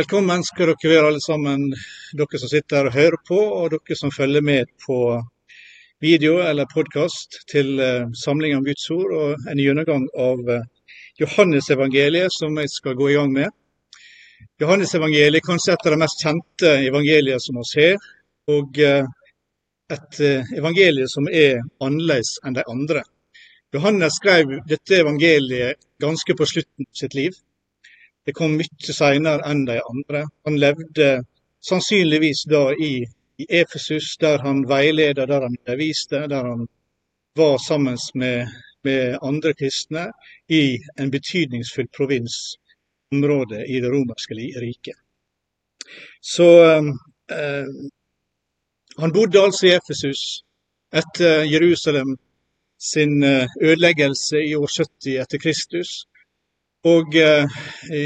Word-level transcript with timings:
Velkommen 0.00 0.40
skal 0.46 0.70
dere 0.70 0.88
være 0.88 1.08
alle 1.10 1.20
sammen, 1.20 1.64
dere 2.16 2.38
som 2.40 2.48
sitter 2.48 2.86
og 2.88 2.94
hører 2.94 3.18
på, 3.28 3.36
og 3.36 3.72
dere 3.74 3.96
som 3.98 4.12
følger 4.14 4.40
med 4.40 4.70
på 4.80 4.96
video 6.00 6.38
eller 6.40 6.70
podkast 6.70 7.36
til 7.50 7.74
uh, 7.76 8.06
samling 8.16 8.54
om 8.56 8.64
Guds 8.64 8.86
ord 8.94 9.12
og 9.18 9.50
en 9.50 9.60
gjennomgang 9.60 10.06
av 10.28 10.40
uh, 10.46 10.62
Johannesevangeliet 11.20 12.32
som 12.32 12.56
jeg 12.62 12.72
skal 12.72 12.96
gå 12.96 13.10
i 13.10 13.18
gang 13.18 13.34
med. 13.34 13.52
Johannesevangeliet 14.62 15.42
er 15.42 15.48
kanskje 15.50 15.76
et 15.76 15.84
av 15.84 15.96
de 15.96 16.00
mest 16.06 16.24
kjente 16.24 16.72
evangeliene 16.86 17.42
som 17.44 17.60
vi 17.60 17.90
har, 17.90 18.08
og 18.56 18.80
uh, 18.80 19.12
et 19.98 20.22
evangelie 20.62 21.12
som 21.12 21.28
er 21.28 21.60
annerledes 21.82 22.38
enn 22.46 22.56
de 22.56 22.64
andre. 22.72 23.04
Johannes 23.76 24.16
skrev 24.16 24.62
dette 24.70 25.02
evangeliet 25.04 25.76
ganske 26.00 26.40
på 26.40 26.52
slutten 26.54 26.88
av 26.88 27.04
sitt 27.04 27.20
liv. 27.20 27.36
Det 28.26 28.34
kom 28.36 28.56
mye 28.58 28.94
seinere 28.94 29.44
enn 29.48 29.64
de 29.68 29.78
andre. 29.80 30.24
Han 30.44 30.58
levde 30.60 31.08
sannsynligvis 31.64 32.44
da 32.50 32.70
i, 32.74 32.92
i 33.40 33.46
Efesus, 33.62 34.16
der 34.20 34.42
han 34.44 34.64
veileda, 34.68 35.26
der 35.26 35.46
han 35.46 35.56
underviste, 35.60 36.26
der 36.28 36.48
han 36.50 36.66
var 37.36 37.58
sammen 37.58 37.98
med, 38.14 38.48
med 38.84 39.18
andre 39.22 39.54
kristne 39.54 40.10
i 40.48 40.78
en 40.98 41.10
betydningsfull 41.10 41.88
provinsområde 41.96 43.64
i 43.66 43.80
det 43.80 43.92
romerske 43.92 44.34
riket. 44.34 44.96
Så 46.20 46.48
eh, 47.30 47.66
han 48.98 49.12
bodde 49.12 49.42
altså 49.42 49.66
i 49.66 49.74
Efesus 49.78 50.42
etter 50.92 51.44
Jerusalem 51.48 52.16
sin 52.78 53.22
eh, 53.22 53.48
ødeleggelse 53.62 54.44
i 54.44 54.54
år 54.54 54.68
70 54.76 55.16
etter 55.22 55.38
Kristus. 55.38 56.06
Og 56.88 57.16
eh, 57.16 57.58
i, 57.92 58.04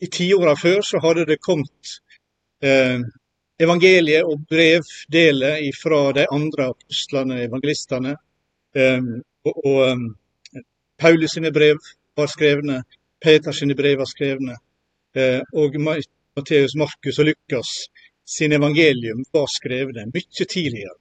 i 0.00 0.08
tiåra 0.08 0.54
før 0.56 0.80
så 0.86 1.00
hadde 1.02 1.26
det 1.28 1.42
kommet 1.44 1.98
eh, 2.64 3.02
evangeliet 3.60 4.24
og 4.24 4.46
brevdeler 4.48 5.66
fra 5.76 6.00
de 6.16 6.26
andre 6.32 6.70
apostlene, 6.72 7.42
evangelistene. 7.48 8.16
Eh, 8.76 9.10
og, 9.44 9.66
og 9.66 9.82
eh, 9.90 10.64
Paulus 10.98 11.36
sine 11.36 11.52
brev 11.52 11.80
var 12.16 12.30
skrevne, 12.32 12.82
Peters 13.22 13.60
sine 13.60 13.76
brev 13.76 13.98
var 14.00 14.08
skrevne. 14.08 14.56
Eh, 15.16 15.40
og 15.52 15.76
Matteus, 15.80 16.76
Markus 16.76 17.18
og 17.18 17.28
Lukas 17.28 17.72
sin 18.24 18.52
evangelium 18.52 19.24
var 19.32 19.46
skrevne 19.52 20.06
mye 20.14 20.46
tidligere. 20.48 20.96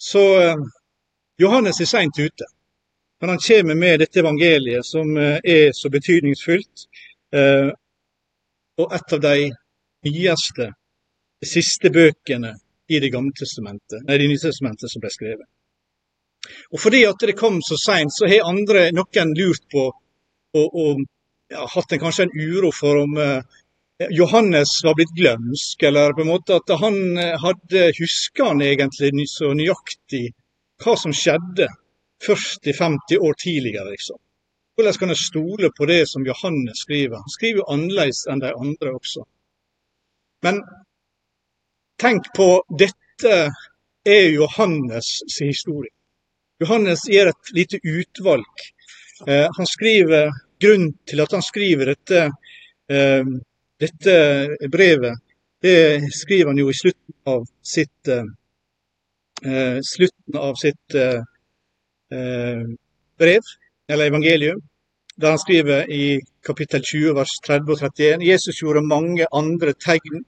Så 0.00 0.24
eh, 0.40 0.64
Johannes 1.40 1.80
er 1.80 1.90
seint 1.90 2.18
ute. 2.18 2.48
Men 3.20 3.28
han 3.28 3.38
kommer 3.38 3.74
med 3.74 4.00
dette 4.00 4.20
evangeliet 4.20 4.86
som 4.86 5.16
eh, 5.16 5.38
er 5.44 5.72
så 5.76 5.90
betydningsfullt. 5.92 6.86
Eh, 7.36 7.68
og 8.80 8.94
et 8.96 9.12
av 9.12 9.20
de 9.20 9.50
nyeste, 10.08 10.70
de 11.40 11.48
siste 11.48 11.92
bøkene 11.92 12.54
i 12.90 12.98
Det 12.98 13.10
gamle 13.12 13.30
testamentet, 13.38 14.00
nei, 14.02 14.16
det 14.18 14.26
nye 14.26 14.40
testamentet 14.40 14.90
som 14.90 15.02
ble 15.02 15.10
skrevet. 15.14 15.46
Og 16.74 16.80
fordi 16.82 17.04
at 17.06 17.22
det 17.22 17.36
kom 17.38 17.60
så 17.62 17.76
seint, 17.78 18.10
så 18.10 18.26
har 18.26 18.48
andre, 18.48 18.88
noen 18.96 19.30
lurt 19.38 19.62
på 19.70 19.84
og, 19.86 20.66
og 20.74 21.04
ja, 21.52 21.68
hatt 21.70 21.92
en, 21.92 22.00
kanskje 22.02 22.26
en 22.26 22.34
uro 22.34 22.72
for 22.74 23.04
om 23.04 23.14
eh, 23.22 23.60
Johannes 24.16 24.72
var 24.82 24.96
blitt 24.98 25.12
glømsk, 25.14 25.84
eller 25.86 26.16
på 26.16 26.24
en 26.24 26.32
måte 26.32 26.56
at 26.56 26.74
han 26.80 27.20
hadde 27.44 27.84
huska 28.00 28.48
han 28.48 28.64
egentlig 28.64 29.28
så 29.30 29.52
nøyaktig 29.54 30.24
hva 30.82 30.96
som 30.98 31.14
skjedde 31.14 31.68
40-50 32.26 33.18
år 33.18 33.32
tidligere, 33.32 33.90
liksom. 33.90 34.18
Hvordan 34.74 34.94
kan 34.94 35.08
jeg 35.08 35.16
stole 35.16 35.70
på 35.76 35.86
det 35.86 36.08
som 36.08 36.26
Johannes 36.26 36.78
skriver? 36.78 37.16
Han 37.16 37.34
skriver 37.36 37.60
jo 37.60 37.68
annerledes 37.72 38.24
enn 38.30 38.40
de 38.40 38.52
andre 38.54 38.92
også. 38.96 39.24
Men 40.44 40.62
tenk 42.00 42.30
på 42.36 42.62
dette 42.78 43.34
er 44.06 44.28
Johannes' 44.32 45.20
historie. 45.40 45.92
Johannes 46.60 47.04
gir 47.08 47.28
et 47.28 47.52
lite 47.56 47.80
utvalg. 47.84 48.64
Eh, 49.26 49.48
han 49.56 49.66
skriver, 49.66 50.30
Grunnen 50.60 50.92
til 51.08 51.20
at 51.24 51.32
han 51.32 51.42
skriver 51.42 51.88
dette, 51.88 52.26
eh, 52.92 53.24
dette 53.80 54.16
brevet, 54.72 55.16
det 55.62 56.02
skriver 56.12 56.50
han 56.52 56.58
jo 56.60 56.68
i 56.68 56.76
slutten 56.76 57.14
av 57.26 57.46
sitt, 57.64 58.08
eh, 58.08 59.80
slutten 59.80 60.36
av 60.36 60.54
sitt 60.60 60.94
Eh, 60.94 61.20
brev, 63.18 63.42
eller 63.88 64.10
evangelium, 64.10 64.60
der 65.20 65.30
han 65.30 65.38
skriver 65.38 65.86
i 65.88 66.20
kapittel 66.46 66.82
20, 66.82 67.14
vers 67.14 67.32
30 67.46 67.72
og 67.72 67.78
31 67.78 68.28
Jesus 68.30 68.60
gjorde 68.62 68.86
mange 68.86 69.26
andre 69.32 69.72
tegn 69.72 70.24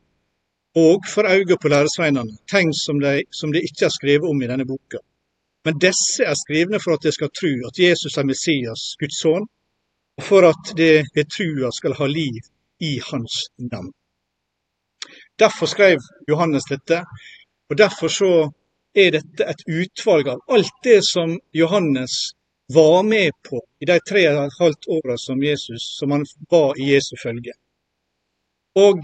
og 0.74 1.04
for 1.08 1.28
øye 1.28 1.56
på 1.62 1.68
læresveinene, 1.68 2.36
tegn 2.50 2.72
som 2.74 3.00
de, 3.00 3.22
som 3.32 3.52
de 3.52 3.60
ikke 3.60 3.84
er 3.84 3.96
skrevet 3.98 4.28
om 4.28 4.42
i 4.42 4.48
denne 4.48 4.66
boka. 4.66 4.98
Men 5.64 5.78
disse 5.78 6.24
er 6.24 6.34
skrevne 6.34 6.80
for 6.80 6.96
at 6.96 7.04
de 7.04 7.12
skal 7.12 7.30
tro 7.40 7.52
at 7.68 7.78
Jesus 7.78 8.16
er 8.16 8.24
Messias, 8.24 8.82
Guds 9.00 9.18
sønn, 9.22 9.46
og 10.18 10.24
for 10.28 10.48
at 10.48 10.72
de 10.78 11.04
ved 11.14 11.28
trua 11.34 11.70
skal 11.70 11.94
ha 11.98 12.06
liv 12.06 12.40
i 12.80 13.00
hans 13.10 13.34
navn. 13.58 13.92
Derfor 15.38 15.66
skrev 15.66 15.98
Johannes 16.28 16.64
dette, 16.70 17.04
og 17.70 17.78
derfor 17.78 18.08
så 18.08 18.50
er 18.94 19.14
dette 19.16 19.46
et 19.48 19.64
utvalg 19.66 20.28
av 20.28 20.40
alt 20.52 20.78
det 20.84 21.00
som 21.06 21.34
Johannes 21.56 22.32
var 22.72 23.02
med 23.02 23.32
på 23.48 23.60
i 23.80 23.88
de 23.88 23.98
tre 24.08 24.24
og 24.30 24.44
et 24.44 24.58
halvt 24.60 24.88
åra 24.96 25.16
som, 25.20 25.40
som 25.78 26.14
han 26.14 26.24
var 26.50 26.78
i 26.80 26.92
Jesu 26.92 27.14
følge. 27.22 27.54
Og 28.78 29.00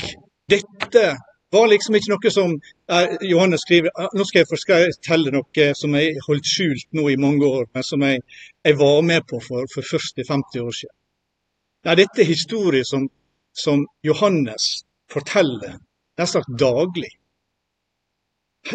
dette 0.48 1.04
var 1.52 1.68
liksom 1.68 1.96
ikke 1.96 2.12
noe 2.12 2.32
som 2.32 2.54
eh, 2.92 3.16
Johannes 3.24 3.64
skriver 3.64 3.92
Nå 4.16 4.24
skal 4.28 4.42
jeg 4.42 4.50
fortelle 4.50 5.32
noe 5.32 5.68
som 5.76 5.96
jeg 5.96 6.16
holdt 6.26 6.48
skjult 6.48 6.88
nå 6.96 7.08
i 7.08 7.20
mange 7.20 7.46
år, 7.46 7.68
men 7.74 7.84
som 7.84 8.04
jeg, 8.04 8.22
jeg 8.64 8.78
var 8.80 9.00
med 9.04 9.24
på 9.28 9.40
for, 9.44 9.68
for 9.72 9.84
40-50 9.84 10.64
år 10.64 10.76
siden. 10.80 10.96
Nei, 11.86 11.94
dette 12.00 12.22
er 12.22 12.28
historier 12.28 12.84
som, 12.84 13.06
som 13.54 13.84
Johannes 14.04 14.82
forteller 15.12 15.78
nesten 16.18 16.58
daglig. 16.60 17.10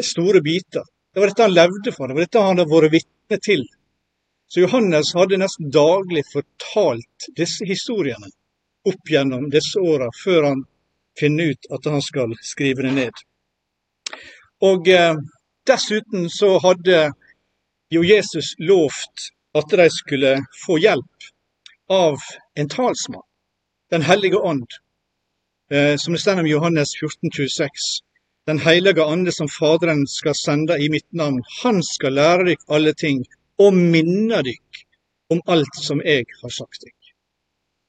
Store 0.01 0.41
biter. 0.41 0.85
Det 1.13 1.19
var 1.19 1.29
dette 1.29 1.45
han 1.45 1.53
levde 1.53 1.91
for, 1.93 2.07
det 2.07 2.17
var 2.17 2.25
dette 2.25 2.41
han 2.41 2.57
hadde 2.57 2.69
vært 2.71 2.95
vitne 2.95 3.39
til. 3.45 3.65
Så 4.49 4.63
Johannes 4.63 5.13
hadde 5.17 5.39
nesten 5.41 5.69
daglig 5.73 6.23
fortalt 6.31 7.27
disse 7.37 7.65
historiene 7.69 8.31
opp 8.89 9.09
gjennom 9.09 9.47
disse 9.53 9.79
åra, 9.79 10.09
før 10.23 10.49
han 10.49 10.65
finner 11.19 11.53
ut 11.53 11.69
at 11.71 11.85
han 11.89 12.01
skal 12.01 12.33
skrive 12.41 12.85
det 12.87 12.95
ned. 12.97 13.23
Og 14.65 14.89
eh, 14.89 15.15
Dessuten 15.67 16.29
så 16.29 16.57
hadde 16.59 17.11
jo 17.93 18.01
Jesus 18.03 18.49
lovt 18.59 19.29
at 19.55 19.75
de 19.79 19.85
skulle 19.95 20.31
få 20.65 20.75
hjelp 20.81 21.29
av 21.89 22.17
en 22.59 22.69
talsmann, 22.69 23.23
Den 23.89 24.01
hellige 24.01 24.37
ånd, 24.37 24.67
eh, 25.71 25.95
som 25.97 26.13
det 26.13 26.21
står 26.21 26.39
om 26.39 26.47
Johannes 26.47 26.89
14, 26.99 27.31
26. 27.31 28.03
Den 28.45 28.59
hellige 28.59 29.03
ande 29.03 29.31
som 29.31 29.47
Faderen 29.47 30.07
skal 30.07 30.35
sende 30.35 30.75
i 30.83 30.89
mitt 30.89 31.07
navn, 31.15 31.39
han 31.61 31.77
skal 31.83 32.17
lære 32.19 32.47
dykk 32.49 32.65
alle 32.75 32.91
ting 32.93 33.21
og 33.63 33.77
minne 33.77 34.41
dykk 34.43 34.81
om 35.31 35.39
alt 35.47 35.79
som 35.79 36.01
jeg 36.03 36.25
har 36.41 36.51
sagt 36.51 36.83
dykk. 36.83 37.13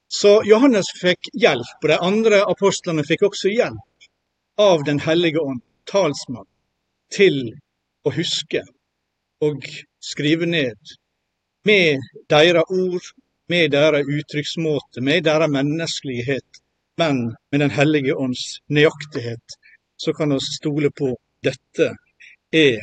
Så 0.06 0.36
Johannes 0.46 0.92
fikk 1.00 1.26
hjelp, 1.34 1.74
og 1.82 1.90
de 1.90 1.96
andre 2.08 2.44
apostlene 2.46 3.02
fikk 3.08 3.24
også 3.30 3.50
hjelp 3.50 4.06
av 4.62 4.84
Den 4.86 5.00
hellige 5.02 5.42
ånd, 5.42 5.58
talsmann, 5.90 6.46
til 7.10 7.56
å 8.06 8.14
huske 8.14 8.62
og 9.42 9.66
skrive 9.98 10.46
ned 10.46 10.94
med 11.66 11.98
deres 12.30 12.70
ord, 12.70 13.10
med 13.50 13.74
deres 13.74 14.06
uttrykksmåte, 14.06 15.02
med 15.02 15.26
deres 15.26 15.50
menneskelighet, 15.50 16.62
men 17.02 17.34
med 17.50 17.60
Den 17.66 17.74
hellige 17.74 18.14
ånds 18.14 18.60
nøyaktighet 18.70 19.58
så 19.96 20.12
kan 20.12 20.32
vi 20.34 20.38
stole 20.40 20.90
på 20.90 21.12
dette 21.44 21.90
er 22.52 22.80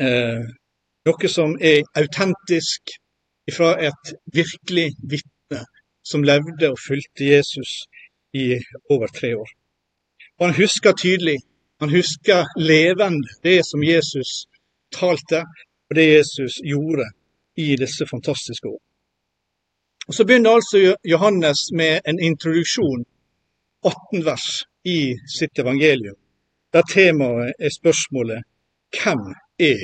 eh, 0.00 0.44
noe 1.06 1.28
som 1.30 1.56
er 1.60 1.82
autentisk 1.96 2.96
fra 3.56 3.74
et 3.88 4.14
virkelig 4.34 4.88
vitne 5.02 5.62
som 6.06 6.24
levde 6.26 6.70
og 6.72 6.80
fulgte 6.82 7.30
Jesus 7.30 7.86
i 8.34 8.56
over 8.90 9.06
tre 9.06 9.36
år. 9.36 9.50
Og 10.38 10.46
Han 10.46 10.54
husker 10.54 10.92
tydelig, 10.92 11.38
han 11.80 11.90
husker 11.90 12.44
levende 12.58 13.28
det 13.42 13.60
som 13.70 13.84
Jesus 13.84 14.46
talte, 14.92 15.44
og 15.88 15.96
det 15.96 16.06
Jesus 16.16 16.52
gjorde 16.64 17.06
i 17.56 17.76
disse 17.76 18.06
fantastiske 18.10 18.68
år. 18.68 18.80
Og 20.08 20.14
Så 20.14 20.24
begynner 20.24 20.50
altså 20.50 20.96
Johannes 21.04 21.58
med 21.72 22.00
en 22.08 22.18
introduksjon, 22.20 23.04
18 23.84 24.24
vers, 24.24 24.66
i 24.86 25.16
sitt 25.38 25.58
evangelium, 25.58 26.16
der 26.72 26.82
temaet 26.92 27.54
er 27.58 27.72
spørsmålet 27.74 28.44
hvem 28.94 29.22
er 29.58 29.82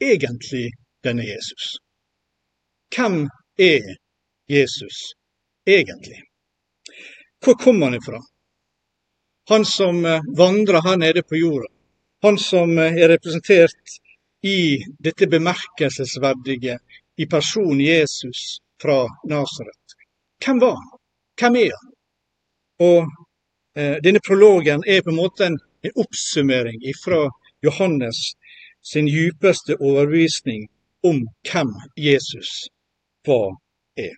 egentlig 0.00 0.66
denne 1.04 1.24
Jesus? 1.24 1.78
Hvem 2.96 3.28
er 3.58 3.94
Jesus 4.48 4.98
egentlig? 5.66 6.20
Hvor 7.44 7.54
kom 7.54 7.82
han 7.82 7.94
ifra? 7.94 8.20
Han 9.48 9.64
som 9.64 10.04
eh, 10.06 10.20
vandrer 10.36 10.84
her 10.84 10.96
nede 10.96 11.22
på 11.22 11.36
jorda. 11.36 11.70
Han 12.22 12.38
som 12.38 12.78
eh, 12.78 13.00
er 13.02 13.08
representert 13.08 13.96
i 14.42 14.84
dette 14.98 15.26
bemerkelsesverdige 15.26 16.78
i 17.16 17.26
personen 17.26 17.80
Jesus 17.80 18.60
fra 18.82 19.06
Nasaret. 19.28 19.96
Hvem 20.44 20.60
var 20.60 20.76
han? 20.76 20.98
Hvem 21.40 21.56
er 21.64 21.74
han? 21.80 21.92
Og 22.86 23.10
Denne 23.74 24.20
prologen 24.20 24.82
er 24.86 25.00
på 25.02 25.10
en 25.10 25.16
måte 25.16 25.46
en, 25.46 25.54
en 25.56 25.94
oppsummering 26.02 26.82
fra 27.04 27.22
Johannes 27.64 28.18
sin 28.84 29.08
djupeste 29.08 29.78
overbevisning 29.80 30.66
om 31.02 31.22
hvem 31.48 31.70
Jesus 31.96 32.68
var 33.26 33.56
er. 33.96 34.16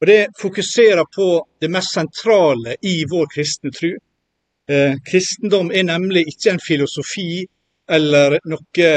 Og 0.00 0.06
Det 0.06 0.26
fokuserer 0.40 1.04
på 1.16 1.46
det 1.60 1.70
mest 1.70 1.94
sentrale 1.94 2.76
i 2.82 3.04
vår 3.10 3.26
kristne 3.34 3.70
tro. 3.72 3.92
Eh, 4.68 4.94
kristendom 5.10 5.70
er 5.72 5.84
nemlig 5.88 6.26
ikke 6.28 6.54
en 6.54 6.60
filosofi 6.60 7.46
eller 7.88 8.38
noe 8.48 8.90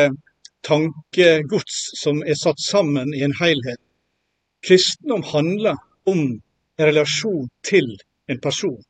tankegods 0.68 1.78
som 2.02 2.24
er 2.24 2.36
satt 2.40 2.60
sammen 2.64 3.14
i 3.16 3.24
en 3.24 3.36
helhet. 3.40 3.80
Kristendom 4.68 5.24
handler 5.24 5.78
om 6.06 6.20
en 6.80 6.86
relasjon 6.90 7.48
til 7.64 7.94
en 8.28 8.40
person. 8.44 8.82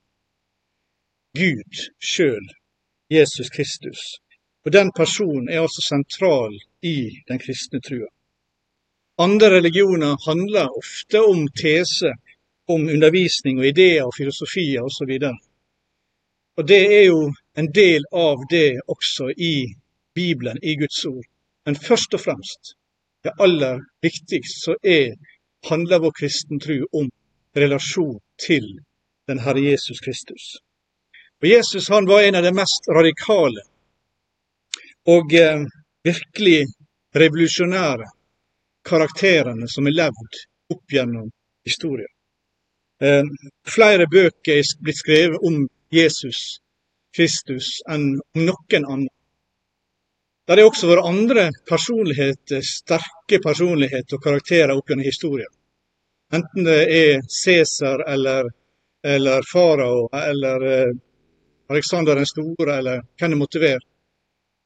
Gud 1.37 1.81
sjøl, 2.01 2.47
Jesus 3.11 3.49
Kristus. 3.49 3.99
Og 4.65 4.73
Den 4.73 4.91
personen 4.97 5.49
er 5.49 5.61
altså 5.61 5.81
sentral 5.81 6.55
i 6.81 6.97
den 7.27 7.39
kristne 7.39 7.79
trua. 7.81 8.09
Andre 9.19 9.49
religioner 9.57 10.17
handler 10.29 10.73
ofte 10.77 11.21
om 11.23 11.47
tese, 11.61 12.11
om 12.67 12.89
undervisning 12.95 13.59
og 13.59 13.67
ideer 13.67 14.03
og 14.03 14.13
filosofier 14.17 14.83
osv. 14.83 15.13
Og, 15.29 15.37
og 16.57 16.67
det 16.67 16.81
er 16.97 17.05
jo 17.05 17.21
en 17.57 17.71
del 17.73 18.05
av 18.11 18.43
det 18.51 18.81
også 18.87 19.31
i 19.37 19.55
Bibelen, 20.13 20.59
i 20.63 20.75
Guds 20.75 21.05
ord. 21.05 21.25
Men 21.65 21.75
først 21.75 22.13
og 22.13 22.21
fremst, 22.27 22.75
det 23.23 23.31
aller 23.39 23.79
viktigste, 24.01 24.59
så 24.65 24.75
er, 24.83 25.15
handler 25.69 26.03
vår 26.03 26.13
kristen 26.19 26.59
tro 26.59 26.77
om 26.93 27.09
relasjon 27.55 28.19
til 28.47 28.67
den 29.27 29.39
Herre 29.39 29.63
Jesus 29.71 29.99
Kristus. 29.99 30.57
Og 31.41 31.47
Jesus 31.47 31.89
han 31.89 32.07
var 32.09 32.23
en 32.23 32.35
av 32.35 32.43
de 32.43 32.53
mest 32.55 32.87
radikale 32.89 33.63
og 35.07 35.33
eh, 35.33 35.63
virkelig 36.03 36.65
revolusjonære 37.15 38.07
karakterene 38.87 39.67
som 39.69 39.87
er 39.87 39.95
levd 39.95 40.39
opp 40.73 40.95
gjennom 40.95 41.29
historien. 41.67 42.09
Eh, 43.01 43.23
flere 43.69 44.07
bøker 44.11 44.57
er 44.57 44.71
blitt 44.81 44.99
skrevet 45.03 45.45
om 45.45 45.67
Jesus 45.93 46.59
Kristus 47.15 47.77
enn 47.89 48.17
om 48.17 48.43
noen 48.49 48.83
annen. 48.85 49.13
Der 50.47 50.61
har 50.61 50.69
også 50.69 50.87
vært 50.87 51.07
andre 51.09 51.49
personligheter, 51.67 52.61
sterke 52.63 53.39
personligheter 53.43 54.15
og 54.17 54.23
karakterer 54.23 54.77
opp 54.77 54.89
gjennom 54.89 55.07
historien. 55.07 55.51
Enten 56.33 56.67
det 56.67 56.79
er 56.91 57.25
Cæsar 57.31 58.03
eller, 58.07 58.47
eller 59.03 59.43
farao 59.51 60.07
eller 60.17 60.65
Alexander 61.69 62.15
den 62.15 62.25
store 62.25 62.77
eller 62.77 63.03
hvem 63.19 63.33
det 63.33 63.39
måtte 63.39 63.61
være. 63.61 63.83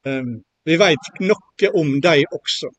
Um, 0.06 0.42
vi 0.64 0.78
vet 0.78 1.20
noe 1.20 1.70
om 1.74 1.96
dem 2.00 2.36
også. 2.38 2.70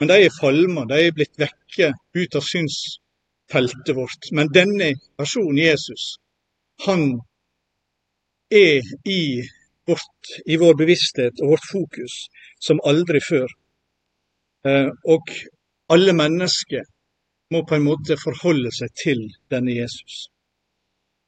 Men 0.00 0.08
de 0.08 0.18
er 0.24 0.36
falma, 0.40 0.86
de 0.88 0.98
er 1.06 1.14
blitt 1.14 1.36
vekke 1.40 1.90
ut 2.16 2.36
av 2.38 2.44
synsfeltet 2.46 3.90
vårt. 3.96 4.30
Men 4.32 4.52
denne 4.54 4.94
personen, 5.18 5.58
Jesus, 5.58 6.14
han 6.86 7.18
er 8.50 8.86
i, 9.04 9.22
vårt, 9.86 10.32
i 10.46 10.56
vår 10.56 10.78
bevissthet 10.78 11.42
og 11.42 11.52
vårt 11.54 11.68
fokus 11.68 12.16
som 12.62 12.80
aldri 12.86 13.20
før. 13.20 13.52
Eh, 14.64 14.88
og 15.04 15.34
alle 15.92 16.16
mennesker 16.16 16.86
må 17.52 17.64
på 17.66 17.76
en 17.76 17.86
måte 17.86 18.16
forholde 18.20 18.72
seg 18.72 18.92
til 19.04 19.24
denne 19.52 19.74
Jesus. 19.76 20.28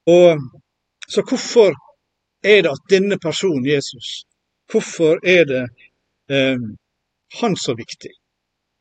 Og 0.09 0.39
Så 1.13 1.21
hvorfor 1.29 1.75
er 2.43 2.63
det 2.63 2.73
at 2.73 2.91
denne 2.91 3.19
personen, 3.19 3.67
Jesus, 3.67 4.25
hvorfor 4.71 5.21
er 5.27 5.45
det 5.45 5.63
eh, 6.31 6.59
han 7.41 7.57
så 7.57 7.75
viktig? 7.79 8.13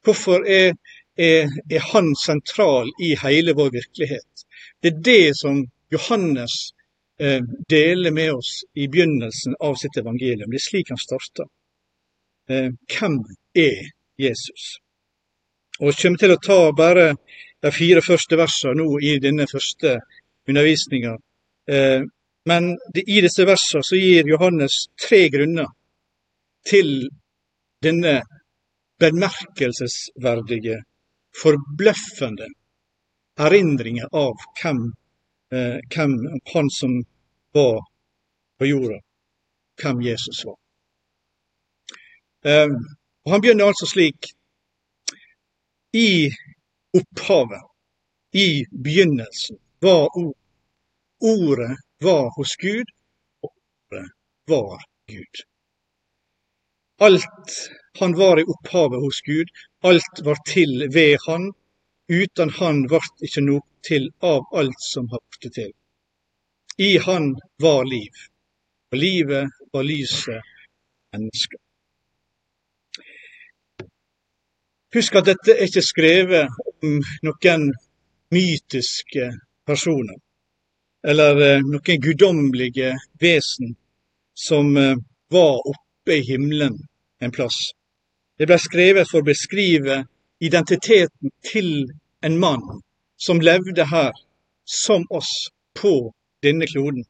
Hvorfor 0.04 0.46
er, 0.48 0.74
er, 1.18 1.50
er, 1.72 1.82
han 1.94 2.16
sentral 2.16 2.90
i 3.02 3.16
hele 3.24 3.54
vår 3.54 3.72
virkelighet? 3.72 4.46
Det 4.84 4.94
er 4.94 5.02
det 5.06 5.38
som 5.38 5.66
Johannes 5.94 6.74
eh, 7.20 7.42
deler 7.70 8.12
med 8.12 8.34
oss 8.34 8.64
i 8.74 8.88
begynnelsen 8.88 9.56
av 9.60 9.76
sitt 9.76 9.98
evangelium. 9.98 10.50
Det 10.50 10.62
er 10.62 10.68
slik 10.70 10.90
han 10.90 11.02
starter. 11.02 11.50
Eh, 12.50 12.72
hvem 12.98 13.20
er 13.56 13.92
Jesus? 14.18 14.80
Og 15.80 15.88
Vi 15.88 16.02
kommer 16.02 16.18
til 16.18 16.34
å 16.34 16.42
ta 16.42 16.60
bare 16.78 17.14
de 17.62 17.72
fire 17.74 18.02
første 18.02 18.38
versene 18.38 18.82
nå 18.82 18.98
i 19.02 19.18
denne 19.22 19.48
første 19.50 20.00
undervisninga. 20.50 21.14
Eh, 21.70 22.02
men 22.46 22.78
det, 22.94 23.04
i 23.08 23.22
disse 23.22 23.46
versene 23.46 23.84
så 23.86 23.98
gir 24.00 24.30
Johannes 24.30 24.86
tre 25.08 25.28
grunner 25.30 25.70
til 26.68 27.10
denne 27.82 28.22
bemerkelsesverdige, 29.02 30.82
forbløffende 31.42 32.50
erindringen 33.42 34.10
av 34.14 34.34
hvem, 34.62 34.82
eh, 35.54 35.78
hvem 35.94 36.18
han 36.54 36.70
som 36.70 36.98
var 37.54 37.80
på 38.60 38.70
jorda, 38.70 39.00
hvem 39.82 40.02
Jesus 40.02 40.46
var. 40.46 40.58
Eh, 42.46 42.70
Han 43.30 43.42
begynner 43.42 43.70
altså 43.70 43.86
slik 43.86 44.32
I 45.94 46.32
opphavet, 46.98 47.62
i 48.34 48.66
begynnelsen, 48.84 49.58
var. 49.80 50.10
Ordet 51.22 51.78
var 52.02 52.32
hos 52.38 52.56
Gud, 52.56 52.86
og 53.44 53.52
ordet 53.52 54.08
var 54.48 54.84
Gud. 55.08 55.44
Alt 57.00 57.56
han 58.00 58.18
var 58.18 58.40
i 58.40 58.46
opphavet 58.54 59.02
hos 59.02 59.22
Gud, 59.22 59.50
alt 59.84 60.26
var 60.26 60.38
til 60.48 60.88
ved 60.94 61.18
han. 61.28 61.52
Uten 62.12 62.50
han 62.60 62.84
vart 62.92 63.24
ikke 63.26 63.44
noe 63.46 63.64
til 63.88 64.10
av 64.22 64.44
alt 64.60 64.82
som 64.84 65.08
har 65.12 65.22
blitt 65.32 65.54
til. 65.56 65.72
I 66.78 66.98
han 67.06 67.36
var 67.62 67.84
liv, 67.88 68.24
og 68.92 68.98
livet 68.98 69.52
var 69.74 69.86
lyset 69.88 70.50
mennesker. 71.14 71.60
Husk 74.96 75.16
at 75.16 75.30
dette 75.30 75.56
er 75.56 75.70
ikke 75.70 75.86
skrevet 75.88 76.62
om 76.84 76.98
noen 77.24 77.70
mytiske 78.36 79.30
personer, 79.68 80.18
eller 81.08 81.42
eh, 81.42 81.64
noen 81.66 82.02
guddommelige 82.02 82.96
vesen 83.20 83.76
som 84.38 84.78
eh, 84.78 84.96
var 85.32 85.68
oppe 85.68 86.18
i 86.18 86.26
himmelen 86.26 86.78
en 87.22 87.32
plass. 87.32 87.58
Det 88.38 88.48
ble 88.50 88.58
skrevet 88.62 89.10
for 89.10 89.22
å 89.22 89.30
beskrive 89.30 90.04
identiteten 90.42 91.34
til 91.46 91.92
en 92.26 92.38
mann 92.42 92.82
som 93.22 93.42
levde 93.42 93.86
her 93.86 94.12
som 94.66 95.06
oss 95.10 95.50
på 95.78 96.12
denne 96.42 96.66
kloden. 96.66 97.04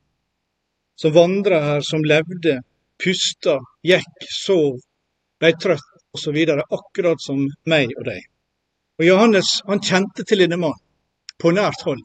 Som 1.00 1.16
vandra 1.16 1.62
her, 1.64 1.82
som 1.82 2.04
levde, 2.04 2.60
pusta, 3.04 3.58
gikk, 3.88 4.28
sov, 4.28 4.76
ble 5.40 5.54
trøtt 5.58 5.88
osv. 6.14 6.38
Akkurat 6.68 7.24
som 7.24 7.48
meg 7.66 7.96
og 7.98 8.06
deg. 8.12 8.28
Og 9.00 9.08
Johannes 9.08 9.62
han 9.68 9.82
kjente 9.82 10.28
til 10.28 10.44
denne 10.44 10.60
mannen 10.62 10.84
på 11.42 11.54
nært 11.56 11.82
hold. 11.88 12.04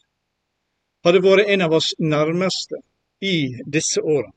Hadde 1.06 1.22
vært 1.22 1.52
en 1.54 1.62
av 1.62 1.74
oss 1.76 1.92
nærmeste 2.02 2.80
i 3.22 3.36
disse 3.62 4.02
åra. 4.02 4.32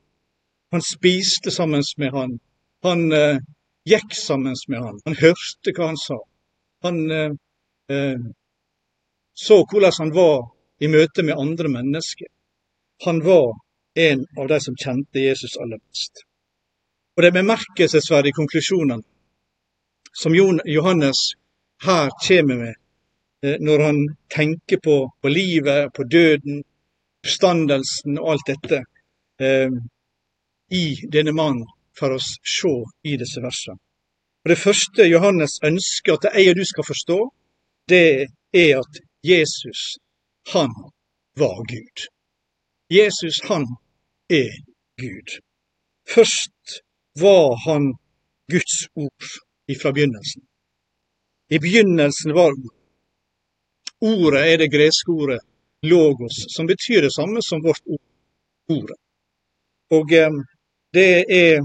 Han 0.70 0.82
spiste 0.86 1.50
sammen 1.50 1.82
med 1.98 2.12
han. 2.14 2.36
Han 2.86 3.00
eh, 3.12 3.40
gikk 3.90 4.14
sammen 4.14 4.54
med 4.68 4.84
han. 4.84 5.00
Han 5.08 5.16
hørte 5.18 5.74
hva 5.74 5.88
han 5.90 5.98
sa. 5.98 6.18
Han 6.86 7.00
eh, 7.10 7.34
eh, 7.90 8.22
så 9.34 9.58
hvordan 9.64 9.98
han 9.98 10.14
var 10.14 10.46
i 10.78 10.88
møte 10.88 11.26
med 11.26 11.38
andre 11.42 11.68
mennesker. 11.74 12.30
Han 13.04 13.18
var 13.24 13.50
en 13.98 14.24
av 14.38 14.48
de 14.48 14.60
som 14.60 14.76
kjente 14.78 15.26
Jesus 15.26 15.58
aller 15.58 15.80
best. 15.82 16.22
Og 17.16 17.24
det 17.24 17.34
bemerkelsesverdige 17.34 18.36
konklusjonene 18.38 19.02
som 20.22 20.34
Johannes 20.36 21.32
her 21.82 22.14
kommer 22.26 22.62
med 22.62 22.79
når 23.42 23.82
han 23.86 24.00
tenker 24.28 24.80
på, 24.84 24.96
på 25.22 25.28
livet, 25.28 25.92
på 25.96 26.04
døden, 26.04 26.62
oppstandelsen 27.24 28.18
og 28.20 28.32
alt 28.34 28.48
dette 28.48 28.80
eh, 29.40 29.72
i 30.70 30.84
denne 31.12 31.32
mannen 31.32 31.66
for 31.98 32.16
oss 32.16 32.36
se 32.44 32.72
i 33.04 33.16
disse 33.20 33.42
versene. 33.42 33.78
Og 34.44 34.48
Det 34.48 34.58
første 34.58 35.04
Johannes 35.04 35.58
ønsker 35.64 36.16
at 36.16 36.30
jeg 36.32 36.52
og 36.52 36.56
du 36.56 36.64
skal 36.64 36.86
forstå, 36.86 37.18
det 37.88 38.28
er 38.56 38.80
at 38.80 39.00
Jesus, 39.24 39.98
han 40.52 40.72
var 41.36 41.60
Gud. 41.68 42.06
Jesus, 42.90 43.40
han 43.44 43.66
er 44.30 44.52
Gud. 44.96 45.40
Først 46.08 46.80
var 47.20 47.56
han 47.66 47.92
Guds 48.52 48.88
ord 48.94 49.28
ifra 49.68 49.92
begynnelsen. 49.92 50.42
I 51.50 51.58
begynnelsen 51.58 52.34
var 52.34 52.48
ord. 52.48 52.79
Ordet 54.00 54.42
er 54.52 54.56
det 54.62 54.70
greske 54.72 55.12
ordet 55.12 55.40
logos, 55.82 56.46
som 56.54 56.66
betyr 56.66 57.02
det 57.02 57.12
samme 57.12 57.42
som 57.42 57.62
vårt 57.62 57.82
ord, 57.86 58.02
ordet. 58.68 58.96
Og 59.90 60.12
eh, 60.12 60.40
det 60.94 61.24
er 61.28 61.60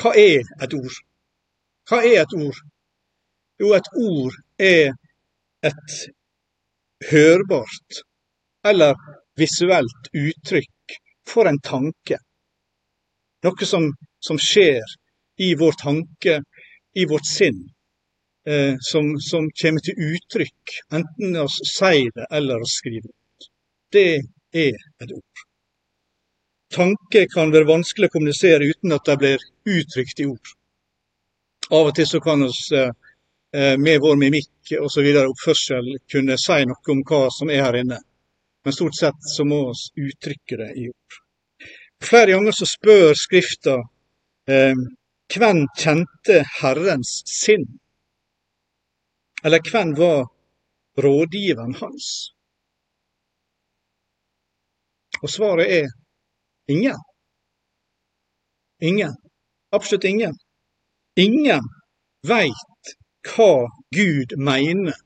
Hva 0.00 0.14
er 0.16 0.46
et 0.64 0.74
ord? 0.74 0.94
Hva 1.88 1.98
er 2.00 2.22
et 2.22 2.34
ord? 2.36 2.58
Jo, 3.60 3.72
et 3.76 3.88
ord 3.94 4.36
er 4.58 4.94
et 5.62 5.96
hørbart 7.10 8.00
eller 8.64 8.96
visuelt 9.38 10.08
uttrykk 10.12 10.96
for 11.28 11.48
en 11.48 11.60
tanke. 11.60 12.18
Noe 13.44 13.68
som, 13.68 13.88
som 14.22 14.38
skjer 14.40 14.82
i 15.42 15.52
vår 15.58 15.76
tanke, 15.80 16.40
i 16.94 17.04
vårt 17.08 17.26
sinn, 17.26 17.60
eh, 18.46 18.74
som, 18.80 19.20
som, 19.20 19.48
kommer 19.62 19.84
til 19.84 19.98
uttrykk, 20.08 20.76
enten 20.94 21.38
å 21.40 21.46
si 21.50 22.08
det 22.14 22.26
eller 22.30 22.62
å 22.62 22.68
skrive 22.68 23.08
det. 23.08 23.48
Det 23.92 24.08
er 24.64 24.76
et 25.02 25.12
ord. 25.12 25.46
Tanke 26.72 27.26
kan 27.28 27.52
være 27.52 27.68
vanskelig 27.68 28.08
å 28.08 28.14
kommunisere 28.14 28.70
uten 28.70 28.94
at 28.96 29.08
det 29.08 29.18
blir 29.20 29.42
uttrykt 29.68 30.22
i 30.24 30.28
ord. 30.30 30.54
Av 31.72 31.90
og 31.90 31.96
til 31.96 32.08
så 32.08 32.20
kan 32.24 32.46
vi 32.46 32.78
eh, 32.80 33.76
med 33.76 34.00
vår 34.00 34.16
mimikk 34.20 34.72
osv. 34.80 35.08
oppførsel 35.26 35.92
kunne 36.12 36.38
si 36.40 36.64
noe 36.68 36.94
om 36.94 37.04
hva 37.08 37.26
som 37.34 37.52
er 37.52 37.66
her 37.66 37.78
inne, 37.82 38.00
men 38.64 38.74
stort 38.76 38.96
sett 38.96 39.28
så 39.34 39.44
må 39.44 39.66
vi 39.72 40.08
uttrykke 40.08 40.58
det 40.62 40.70
i 40.80 40.88
ord. 40.88 41.20
Flere 42.02 42.34
ganger 42.34 42.56
så 42.56 42.66
spør 42.66 43.14
Skrifta 43.18 43.76
eh, 44.50 44.74
hvem 45.32 45.62
kjente 45.78 46.42
Herrens 46.58 47.20
sinn? 47.28 47.68
Eller 49.44 49.60
hvem 49.70 49.96
var 49.98 50.28
rådgiveren 51.04 51.74
hans? 51.74 52.06
Og 55.22 55.30
svaret 55.30 55.66
er 55.78 55.88
ingen. 56.68 56.98
Ingen. 58.80 59.16
Absolutt 59.72 60.04
ingen. 60.04 60.38
Ingen 61.16 61.64
veit 62.26 62.94
hva 63.28 63.68
Gud 63.94 64.36
mener. 64.36 64.96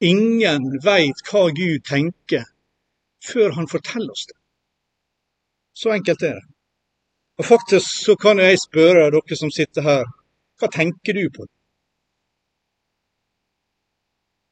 Ingen 0.00 0.62
veit 0.84 1.18
hva 1.28 1.48
Gud 1.52 1.84
tenker, 1.84 2.46
før 3.32 3.52
han 3.58 3.68
forteller 3.68 4.14
oss 4.14 4.26
det. 4.30 4.38
Så 5.76 5.92
enkelt 5.92 6.22
er 6.22 6.38
det. 6.38 6.46
Og 7.38 7.44
faktisk 7.44 8.04
så 8.04 8.16
kan 8.16 8.38
jeg 8.38 8.58
spørre 8.60 9.10
dere 9.12 9.36
som 9.36 9.52
sitter 9.52 9.84
her, 9.84 10.08
hva 10.60 10.68
tenker 10.72 11.16
du 11.16 11.28
på? 11.36 11.46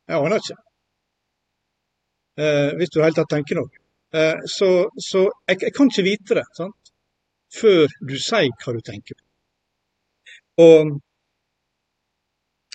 Jeg 0.08 0.16
aner 0.16 0.40
ikke. 0.42 0.56
Eh, 2.38 2.70
hvis 2.78 2.90
du 2.90 2.98
i 2.98 3.00
det 3.00 3.06
hele 3.08 3.18
tatt 3.18 3.32
tenker 3.34 3.58
noe. 3.58 3.82
Eh, 4.14 4.36
så, 4.48 4.70
så 5.08 5.24
jeg, 5.48 5.60
jeg, 5.66 5.74
kan 5.76 5.90
ikke 5.90 6.06
vite 6.06 6.38
det 6.40 6.46
sant? 6.56 6.74
før 7.48 7.86
du 8.04 8.12
sier 8.20 8.52
hva 8.60 8.74
du 8.76 8.82
tenker 8.84 9.16
på. 9.16 9.24
Og 10.64 10.98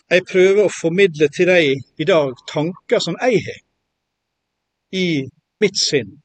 jeg 0.10 0.25
prøver 0.30 0.63
å 0.63 0.74
formidle 0.74 1.28
til 1.30 1.52
deg 1.52 2.02
i 2.02 2.08
dag 2.10 2.34
tanker 2.50 3.04
som 3.04 3.18
jeg 3.22 3.44
har 3.46 3.62
i 4.98 5.06
mitt 5.62 5.78
sinn 5.78 6.16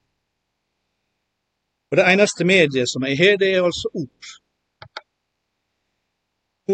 og 1.90 1.96
det 1.96 2.04
eneste 2.12 2.44
mediet 2.44 2.90
som 2.92 3.04
jeg 3.08 3.16
har, 3.20 3.36
det 3.40 3.48
er 3.54 3.62
altså 3.64 3.88
ord. 3.94 4.32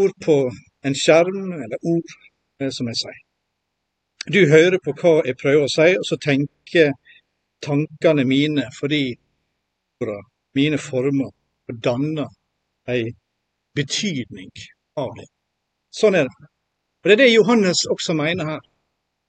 Ord 0.01 0.15
på 0.27 0.37
en 0.87 0.97
skjerm, 1.03 1.53
eller 1.65 1.79
ord, 1.93 2.17
eh, 2.61 2.71
som 2.77 2.91
jeg 2.91 2.99
sier. 3.03 3.24
Du 4.33 4.41
hører 4.49 4.79
på 4.81 4.95
hva 4.97 5.19
jeg 5.27 5.37
prøver 5.37 5.67
å 5.67 5.69
si, 5.69 5.91
og 6.01 6.05
så 6.09 6.17
tenker 6.17 6.95
tankene 7.65 8.25
mine 8.25 8.71
fordi 8.73 9.03
mine 10.57 10.79
former 10.81 11.29
og 11.69 11.83
danner 11.85 12.31
ei 12.89 13.11
betydning 13.77 14.49
av 15.01 15.13
det. 15.19 15.27
Sånn 15.93 16.17
er 16.17 16.29
det. 16.29 16.49
Og 17.05 17.11
Det 17.11 17.13
er 17.13 17.21
det 17.21 17.35
Johannes 17.35 17.85
også 17.91 18.17
mener 18.17 18.49
her. 18.49 18.65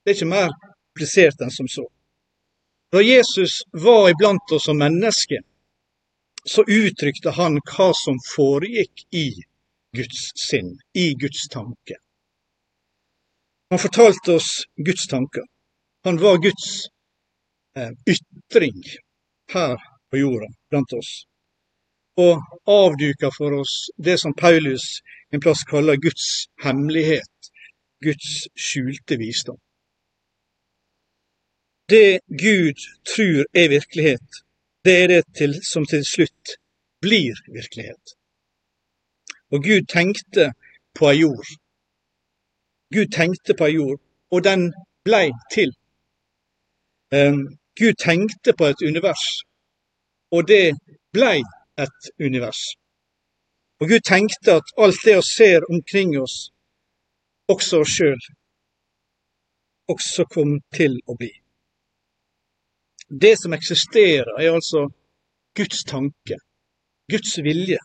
Det 0.04 0.14
er 0.14 0.16
ikke 0.16 0.32
mer 0.32 0.50
komplisert 0.56 1.44
enn 1.44 1.52
som 1.52 1.68
så. 1.68 1.84
Da 2.92 3.02
Jesus 3.04 3.64
var 3.74 4.10
iblant 4.10 4.56
oss 4.56 4.70
som 4.70 4.80
menneske, 4.80 5.42
så 6.46 6.64
uttrykte 6.64 7.36
han 7.36 7.60
hva 7.68 7.92
som 7.98 8.20
foregikk 8.32 9.08
i 9.12 9.28
Guds 9.96 10.30
sinn, 10.40 10.76
i 10.94 11.12
Guds 11.20 11.50
tanke. 11.52 12.00
Han 13.76 13.80
fortalte 13.80 14.32
oss 14.32 14.64
Guds 14.76 15.08
tanker. 15.08 15.44
Han 16.04 16.18
var 16.18 16.38
Guds 16.38 16.88
eh, 17.78 17.92
ytring 18.08 18.84
her 19.54 19.76
på 20.10 20.18
jorda 20.18 20.48
blant 20.70 20.94
oss. 20.94 21.10
Og 22.16 22.40
avduka 22.72 23.32
for 23.38 23.58
oss 23.60 23.74
det 23.98 24.16
som 24.22 24.34
Paulus 24.34 24.86
en 25.32 25.44
plass 25.44 25.66
kaller 25.68 26.00
Guds 26.00 26.46
hemmelighet, 26.64 27.50
Guds 28.00 28.48
skjulte 28.56 29.18
visdom. 29.20 29.60
Det 31.90 32.20
Gud 32.28 32.80
tror 33.12 33.44
er 33.52 33.76
virkelighet, 33.76 34.42
det 34.86 34.96
er 35.02 35.08
det 35.08 35.22
til, 35.36 35.60
som 35.72 35.84
til 35.84 36.08
slutt 36.08 36.56
blir 37.04 37.44
virkelighet. 37.60 38.16
Og 39.52 39.68
Gud 39.68 39.92
tenkte 39.92 40.54
på 40.96 41.12
ei 41.12 41.26
jord. 41.26 41.56
Gud 42.94 43.12
tenkte 43.12 43.54
på 43.58 43.66
ei 43.66 43.76
jord, 43.76 44.00
og 44.32 44.44
den 44.44 44.74
blei 45.06 45.30
til. 45.54 45.72
Um, 47.16 47.58
Gud 47.80 47.94
tenkte 48.00 48.54
på 48.58 48.66
et 48.72 48.82
univers, 48.90 49.26
og 50.32 50.48
det 50.48 50.76
blei 51.14 51.42
et 51.78 52.12
univers. 52.20 52.62
Og 53.80 53.90
Gud 53.90 54.04
tenkte 54.08 54.60
at 54.60 54.68
alt 54.78 55.02
det 55.06 55.16
vi 55.18 55.22
ser 55.22 55.66
omkring 55.70 56.16
oss, 56.22 56.52
også 57.48 57.82
oss 57.84 57.96
sjøl, 57.98 58.22
også 59.88 60.26
kom 60.36 60.60
til 60.74 60.98
å 61.08 61.18
bli. 61.20 61.32
Det 63.22 63.36
som 63.38 63.54
eksisterer, 63.54 64.32
er 64.42 64.56
altså 64.56 64.88
Guds 65.56 65.84
tanke, 65.84 66.40
Guds 67.12 67.38
vilje. 67.44 67.78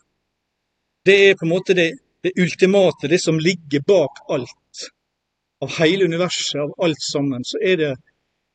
Det 1.05 1.17
er 1.29 1.35
på 1.37 1.45
en 1.45 1.53
måte 1.53 1.75
det, 1.77 1.91
det 2.21 2.31
ultimate, 2.41 3.07
det 3.07 3.19
som 3.19 3.39
ligger 3.39 3.81
bak 3.87 4.11
alt. 4.29 4.87
Av 5.61 5.69
hele 5.79 6.05
universet, 6.05 6.61
av 6.61 6.73
alt 6.77 7.01
sammen, 7.11 7.43
så 7.45 7.57
er 7.61 7.77
det 7.77 7.95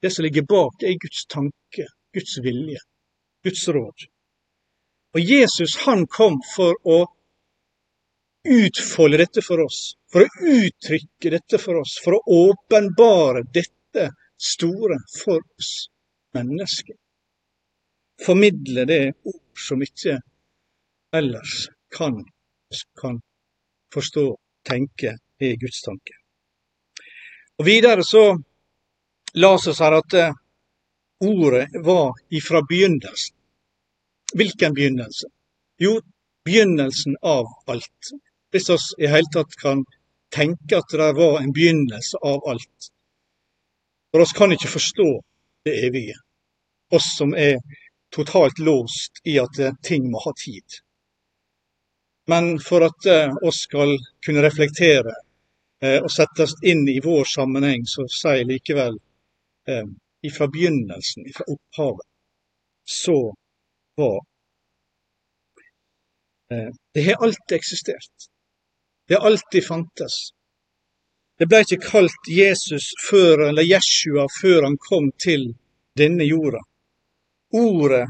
det 0.02 0.10
som 0.10 0.24
ligger 0.24 0.42
bak, 0.42 0.74
det 0.80 0.88
er 0.88 0.98
Guds 1.00 1.26
tanke, 1.26 1.86
Guds 2.14 2.38
vilje, 2.44 2.78
Guds 3.44 3.68
råd. 3.68 4.06
Og 5.14 5.20
Jesus 5.20 5.76
han 5.86 6.06
kom 6.06 6.40
for 6.54 6.76
å 6.84 6.98
utfolde 8.46 9.22
dette 9.22 9.42
for 9.42 9.64
oss, 9.64 9.96
for 10.12 10.26
å 10.26 10.52
uttrykke 10.52 11.32
dette 11.32 11.58
for 11.58 11.80
oss, 11.80 11.96
for 12.04 12.18
å 12.18 12.36
åpenbare 12.50 13.46
dette 13.54 14.10
store 14.36 15.00
for 15.22 15.40
oss 15.58 15.72
mennesker. 16.36 16.94
Formidle 18.26 18.84
det 18.88 19.02
ord 19.24 19.64
som 19.66 19.82
ikke 19.82 20.18
ellers 21.16 21.66
kan, 21.92 22.20
kan 23.00 23.18
forstå, 23.96 24.26
tenke, 24.66 25.16
er 25.40 25.60
Guds 25.60 25.82
tanke. 25.84 26.16
Og 27.58 27.66
Videre 27.68 28.04
så 28.04 28.24
las 29.34 29.66
oss 29.66 29.80
her 29.80 29.96
at 29.98 30.16
eh, 30.16 30.34
ordet 31.24 31.68
var 31.84 32.12
ifra 32.30 32.62
begynnelsen. 32.68 33.34
Hvilken 34.36 34.74
begynnelse? 34.74 35.30
Jo, 35.80 36.00
begynnelsen 36.44 37.16
av 37.22 37.46
alt. 37.66 38.12
Hvis 38.50 38.68
vi 38.70 39.04
i 39.04 39.10
hele 39.12 39.32
tatt 39.32 39.56
kan 39.60 39.84
tenke 40.34 40.80
at 40.82 40.92
det 40.92 41.12
var 41.16 41.40
en 41.40 41.54
begynnelse 41.56 42.20
av 42.22 42.44
alt. 42.48 42.90
For 44.10 44.24
oss 44.24 44.36
kan 44.36 44.52
ikke 44.52 44.72
forstå 44.76 45.08
det 45.64 45.76
evige 45.88 46.16
oss 46.90 47.16
som 47.18 47.34
er 47.34 47.56
totalt 48.14 48.58
låst 48.58 49.20
i 49.24 49.38
at 49.38 49.58
eh, 49.58 49.74
ting 49.82 50.10
må 50.10 50.20
ha 50.24 50.32
tid. 50.44 50.80
Men 52.26 52.58
for 52.58 52.86
at 52.86 53.06
eh, 53.06 53.34
oss 53.42 53.60
skal 53.68 53.98
kunne 54.26 54.42
reflektere 54.42 55.14
eh, 55.82 55.98
og 56.02 56.10
settes 56.10 56.56
inn 56.66 56.82
i 56.90 57.00
vår 57.04 57.24
sammenheng, 57.30 57.86
så 57.86 58.06
sier 58.10 58.40
jeg 58.40 58.48
likevel 58.50 58.96
eh, 59.70 59.84
ifra 60.26 60.48
begynnelsen, 60.50 61.28
ifra 61.30 61.46
opphavet, 61.54 62.08
så 62.84 63.18
var 63.96 64.24
Det 66.94 67.02
har 67.02 67.24
alltid 67.26 67.56
eksistert. 67.56 68.26
Det 69.08 69.14
har 69.14 69.26
alltid 69.26 69.64
fantes. 69.66 70.14
Det 71.38 71.48
ble 71.50 71.58
ikke 71.64 71.82
kalt 71.82 72.28
Jesus 72.30 72.92
før, 73.08 73.48
eller 73.48 73.66
Jeshua 73.66 74.28
før 74.40 74.68
han 74.68 74.76
kom 74.80 75.10
til 75.18 75.48
denne 75.98 76.24
jorda. 76.24 76.62
Ordet 77.60 78.04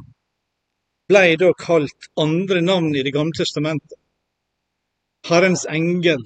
ble 1.10 1.22
da 1.40 1.48
kalt 1.58 2.10
andre 2.20 2.60
navn 2.60 2.92
i 2.94 3.02
Det 3.06 3.14
gamle 3.14 3.34
testamentet. 3.38 3.98
Herrens 5.28 5.66
engel 5.66 6.22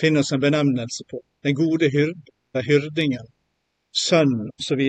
finnes 0.00 0.32
en 0.32 0.40
benevnelse 0.40 1.04
på. 1.10 1.22
Den 1.42 1.54
gode 1.54 1.90
hyrde, 1.92 2.62
hyrdingen, 2.68 3.26
sønn 3.92 4.50
osv. 4.58 4.82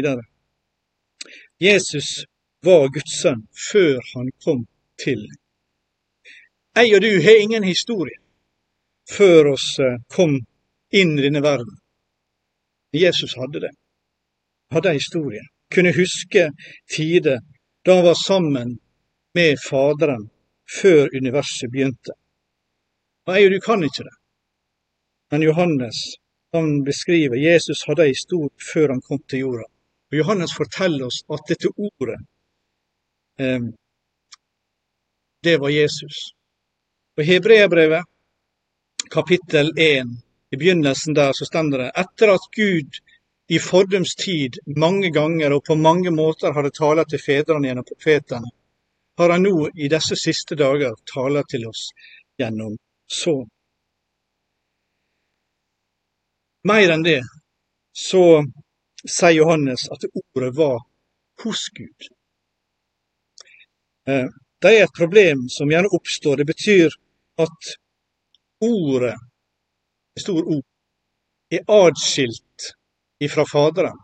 Jesus 1.60 2.10
var 2.66 2.88
Guds 2.94 3.20
sønn 3.22 3.44
før 3.72 4.00
han 4.14 4.32
kom 4.44 4.66
til. 5.04 5.28
Jeg 6.78 6.96
og 6.96 7.02
du 7.02 7.12
har 7.24 7.42
ingen 7.42 7.64
historie 7.64 8.20
før 9.10 9.54
oss 9.54 9.68
eh, 9.80 10.00
kom 10.14 10.36
inn 10.94 11.14
i 11.18 11.24
denne 11.24 11.42
verden. 11.42 11.78
Jesus 12.94 13.36
hadde 13.40 13.64
det. 13.64 13.74
Hadde 14.74 14.92
en 14.92 15.00
historie. 15.00 15.44
Kunne 15.74 15.96
huske 15.96 16.50
tider 16.92 17.40
da 17.86 17.96
han 17.96 18.06
var 18.06 18.20
sammen 18.20 18.78
med 19.36 19.60
Faderen 19.64 20.30
før 20.82 21.08
universet 21.16 21.72
begynte. 21.72 22.16
Og 23.28 23.52
du 23.52 23.60
kan 23.60 23.84
ikke 23.84 24.08
det. 24.08 24.16
Men 25.32 25.44
Johannes 25.44 25.98
han 26.54 26.84
beskriver 26.84 27.36
Jesus 27.36 27.84
hadde 27.88 28.06
ei 28.08 28.16
stor 28.16 28.48
før 28.74 28.94
han 28.96 29.02
kom 29.04 29.20
til 29.28 29.44
jorda. 29.44 29.68
Og 30.12 30.20
Johannes 30.22 30.54
forteller 30.56 31.10
oss 31.10 31.24
at 31.36 31.44
dette 31.50 31.72
ordet, 31.76 32.20
eh, 33.40 33.68
det 35.44 35.58
var 35.60 35.70
Jesus. 35.70 36.32
Og 37.18 37.24
Hebreabrevet, 37.28 38.08
kapittel 39.12 39.74
1, 39.76 40.16
i 40.52 40.58
begynnelsen 40.58 41.16
der, 41.16 41.34
så 41.34 41.46
stender 41.46 41.84
det 41.84 41.92
etter 41.96 42.32
at 42.34 42.48
Gud 42.56 43.00
i 43.48 43.60
fordums 43.60 44.16
tid 44.16 44.60
mange 44.78 45.12
ganger 45.12 45.54
og 45.56 45.64
på 45.68 45.76
mange 45.76 46.12
måter 46.12 46.56
hadde 46.56 46.72
talt 46.76 47.10
til 47.12 47.20
fedrene 47.20 47.68
gjennom 47.68 47.88
profetene, 47.88 48.52
har 49.18 49.34
han 49.34 49.44
nå 49.44 49.70
i 49.76 49.88
disse 49.92 50.16
siste 50.20 50.56
dager 50.56 50.96
talt 51.14 51.50
til 51.52 51.68
oss 51.68 51.90
gjennom 52.40 52.78
Sønnen. 53.08 53.50
Mer 56.68 56.92
enn 56.92 57.04
det 57.06 57.22
så 57.96 58.44
sier 59.08 59.38
Johannes 59.38 59.86
at 59.94 60.04
ordet 60.12 60.50
var 60.58 60.82
hos 61.44 61.70
Gud. 61.78 62.10
Eh, 64.08 64.28
det 64.62 64.74
er 64.74 64.84
et 64.84 64.98
problem 64.98 65.46
som 65.54 65.72
gjerne 65.72 65.92
oppstår. 65.96 66.42
Det 66.42 66.48
betyr 66.50 66.98
at 67.38 67.72
ordet, 68.62 69.16
med 70.16 70.22
stor 70.22 70.42
ord, 70.44 70.66
er 71.52 71.64
adskilt 71.72 72.72
ifra 73.24 73.46
Faderen 73.48 73.96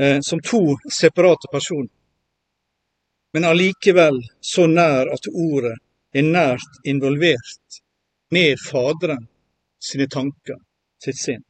eh, 0.00 0.20
som 0.20 0.40
to 0.40 0.62
separate 0.92 1.48
personer. 1.52 1.92
Men 3.32 3.44
allikevel 3.44 4.18
så 4.40 4.66
nær 4.66 5.12
at 5.14 5.28
ordet 5.30 5.76
er 6.14 6.26
nært 6.26 6.80
involvert 6.84 7.80
med 8.34 8.58
Faderen 8.62 9.26
sine 9.80 10.06
tanker 10.10 10.58
sitt 11.02 11.18
sinn. 11.18 11.42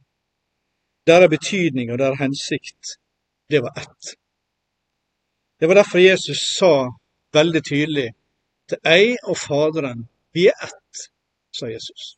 Deres 1.07 1.31
betydning 1.33 1.91
og 1.91 1.99
deres 1.99 2.21
hensikt, 2.21 2.95
det 3.49 3.61
var 3.65 3.73
ett. 3.77 4.15
Det 5.59 5.67
var 5.67 5.81
derfor 5.81 5.99
Jesus 5.99 6.41
sa 6.57 6.89
veldig 7.33 7.63
tydelig 7.63 8.09
til 8.69 8.79
jeg 8.85 9.17
og 9.23 9.37
Faderen, 9.37 10.07
vi 10.33 10.47
er 10.47 10.57
ett, 10.63 11.05
sa 11.51 11.67
Jesus. 11.67 12.15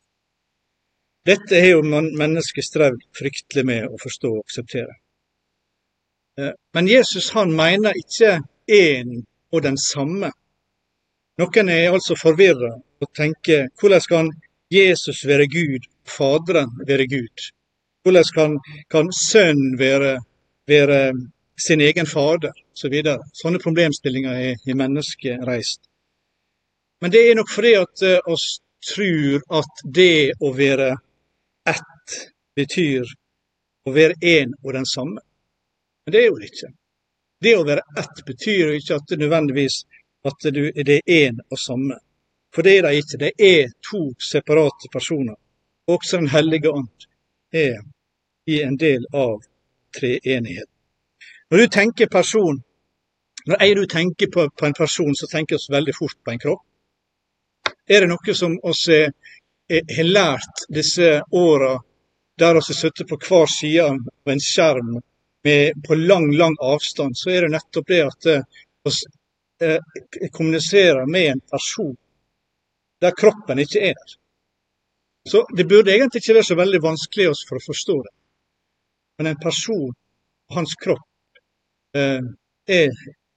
Dette 1.26 1.56
har 1.56 1.78
jo 1.78 1.84
mennesket 1.88 2.68
strevd 2.68 3.04
fryktelig 3.16 3.64
med 3.66 3.88
å 3.88 4.00
forstå 4.02 4.32
og 4.36 4.44
akseptere. 4.44 4.98
Eh, 6.40 6.52
men 6.76 6.90
Jesus 6.90 7.30
han 7.36 7.54
mener 7.56 7.96
ikke 7.96 8.42
én 8.68 9.22
og 9.54 9.64
den 9.64 9.78
samme. 9.78 10.34
Noen 11.42 11.70
er 11.74 11.90
altså 11.90 12.16
forvirra 12.20 12.76
og 12.78 13.08
tenker 13.18 13.70
hvordan 13.82 14.04
kan 14.10 14.32
Jesus 14.74 15.24
være 15.26 15.48
Gud 15.50 15.88
Faderen 16.06 16.70
være 16.88 17.08
Gud? 17.08 17.48
Hvordan 18.04 18.30
kan, 18.36 18.60
kan 18.92 19.10
Sønnen 19.14 19.80
være, 19.80 20.20
være, 20.68 21.14
sin 21.58 21.82
egen 21.82 22.08
fader? 22.08 22.52
Så. 22.74 22.90
Sånne 23.34 23.60
problemstillinger 23.60 24.34
er 24.34 24.68
i 24.68 24.76
mennesket 24.76 25.46
reist. 25.48 25.82
Men 27.02 27.12
det 27.12 27.22
er 27.30 27.36
nok 27.36 27.50
fordi 27.52 27.74
at 27.80 28.04
uh, 28.04 28.34
oss 28.34 28.60
tror 28.84 29.42
at 29.60 29.84
det 29.96 30.34
å 30.42 30.52
være 30.54 30.92
ett 31.70 32.18
betyr 32.56 33.08
å 33.88 33.94
være 33.96 34.20
én 34.22 34.54
og 34.64 34.74
den 34.74 34.86
samme. 34.86 35.22
Men 36.04 36.16
det 36.16 36.22
er 36.22 36.30
jo 36.30 36.40
det 36.40 36.52
ikke. 36.52 36.72
Det 37.44 37.56
å 37.58 37.66
være 37.68 37.84
ett 38.00 38.24
betyr 38.28 38.76
ikke 38.78 39.00
at 39.00 39.08
det 39.10 39.20
nødvendigvis 39.20 39.84
at 40.24 40.44
det 40.44 41.00
er 41.00 41.30
én 41.30 41.40
og 41.52 41.60
samme. 41.60 41.98
For 42.54 42.62
det 42.62 42.78
er 42.78 42.82
det 42.88 42.96
ikke. 42.96 43.18
Det 43.18 43.32
er 43.40 43.72
to 43.92 44.14
separate 44.20 44.90
personer. 44.92 45.36
Også 45.88 46.18
Den 46.18 46.30
hellige 46.30 46.72
ånd 46.72 47.08
er 47.52 47.82
i 48.48 48.62
en 48.62 48.78
del 48.78 49.06
av 49.14 49.42
treenigheten. 50.00 50.70
Når 51.50 51.58
du 51.58 51.68
tenker 51.68 52.08
person, 52.08 52.62
når 53.46 53.64
jeg 53.64 53.76
du 53.76 53.86
tenker 53.86 54.28
på, 54.34 54.50
på 54.60 54.66
en 54.66 54.74
person, 54.74 55.16
så 55.16 55.28
tenker 55.28 55.58
vi 55.58 55.76
veldig 55.76 55.96
fort 55.96 56.18
på 56.26 56.32
en 56.32 56.40
kropp. 56.40 56.64
Er 57.88 58.02
det 58.02 58.10
noe 58.10 58.36
som 58.36 58.56
vi 58.64 59.00
har 59.70 60.04
lært 60.08 60.64
disse 60.70 61.22
åra 61.32 61.80
der 62.38 62.56
vi 62.56 62.74
sitter 62.74 63.06
på 63.06 63.18
hver 63.28 63.46
side 63.46 63.84
av 63.84 64.32
en 64.32 64.40
skjerm 64.40 64.96
med, 65.44 65.84
på 65.88 65.96
lang, 65.96 66.32
lang 66.34 66.56
avstand, 66.60 67.18
så 67.18 67.30
er 67.30 67.42
det 67.42 67.52
nettopp 67.54 67.88
det 67.88 68.02
at 68.06 68.28
vi 68.28 68.92
eh, 69.64 70.30
kommuniserer 70.32 71.06
med 71.06 71.32
en 71.32 71.42
person 71.52 71.96
der 73.02 73.12
kroppen 73.12 73.60
ikke 73.60 73.80
er 73.80 73.94
der. 73.94 74.12
Så 75.30 75.46
det 75.58 75.68
burde 75.68 75.92
egentlig 75.92 76.22
ikke 76.22 76.34
være 76.34 76.44
så 76.44 76.56
veldig 76.56 76.80
vanskelig 76.84 77.32
for 77.48 77.60
å 77.60 77.66
forstå 77.66 77.96
det. 78.06 78.14
Men 79.18 79.28
en 79.32 79.42
person 79.44 79.92
og 79.92 80.56
hans 80.58 80.76
kropp 80.84 81.08
eh, 81.96 82.24
er 82.68 82.90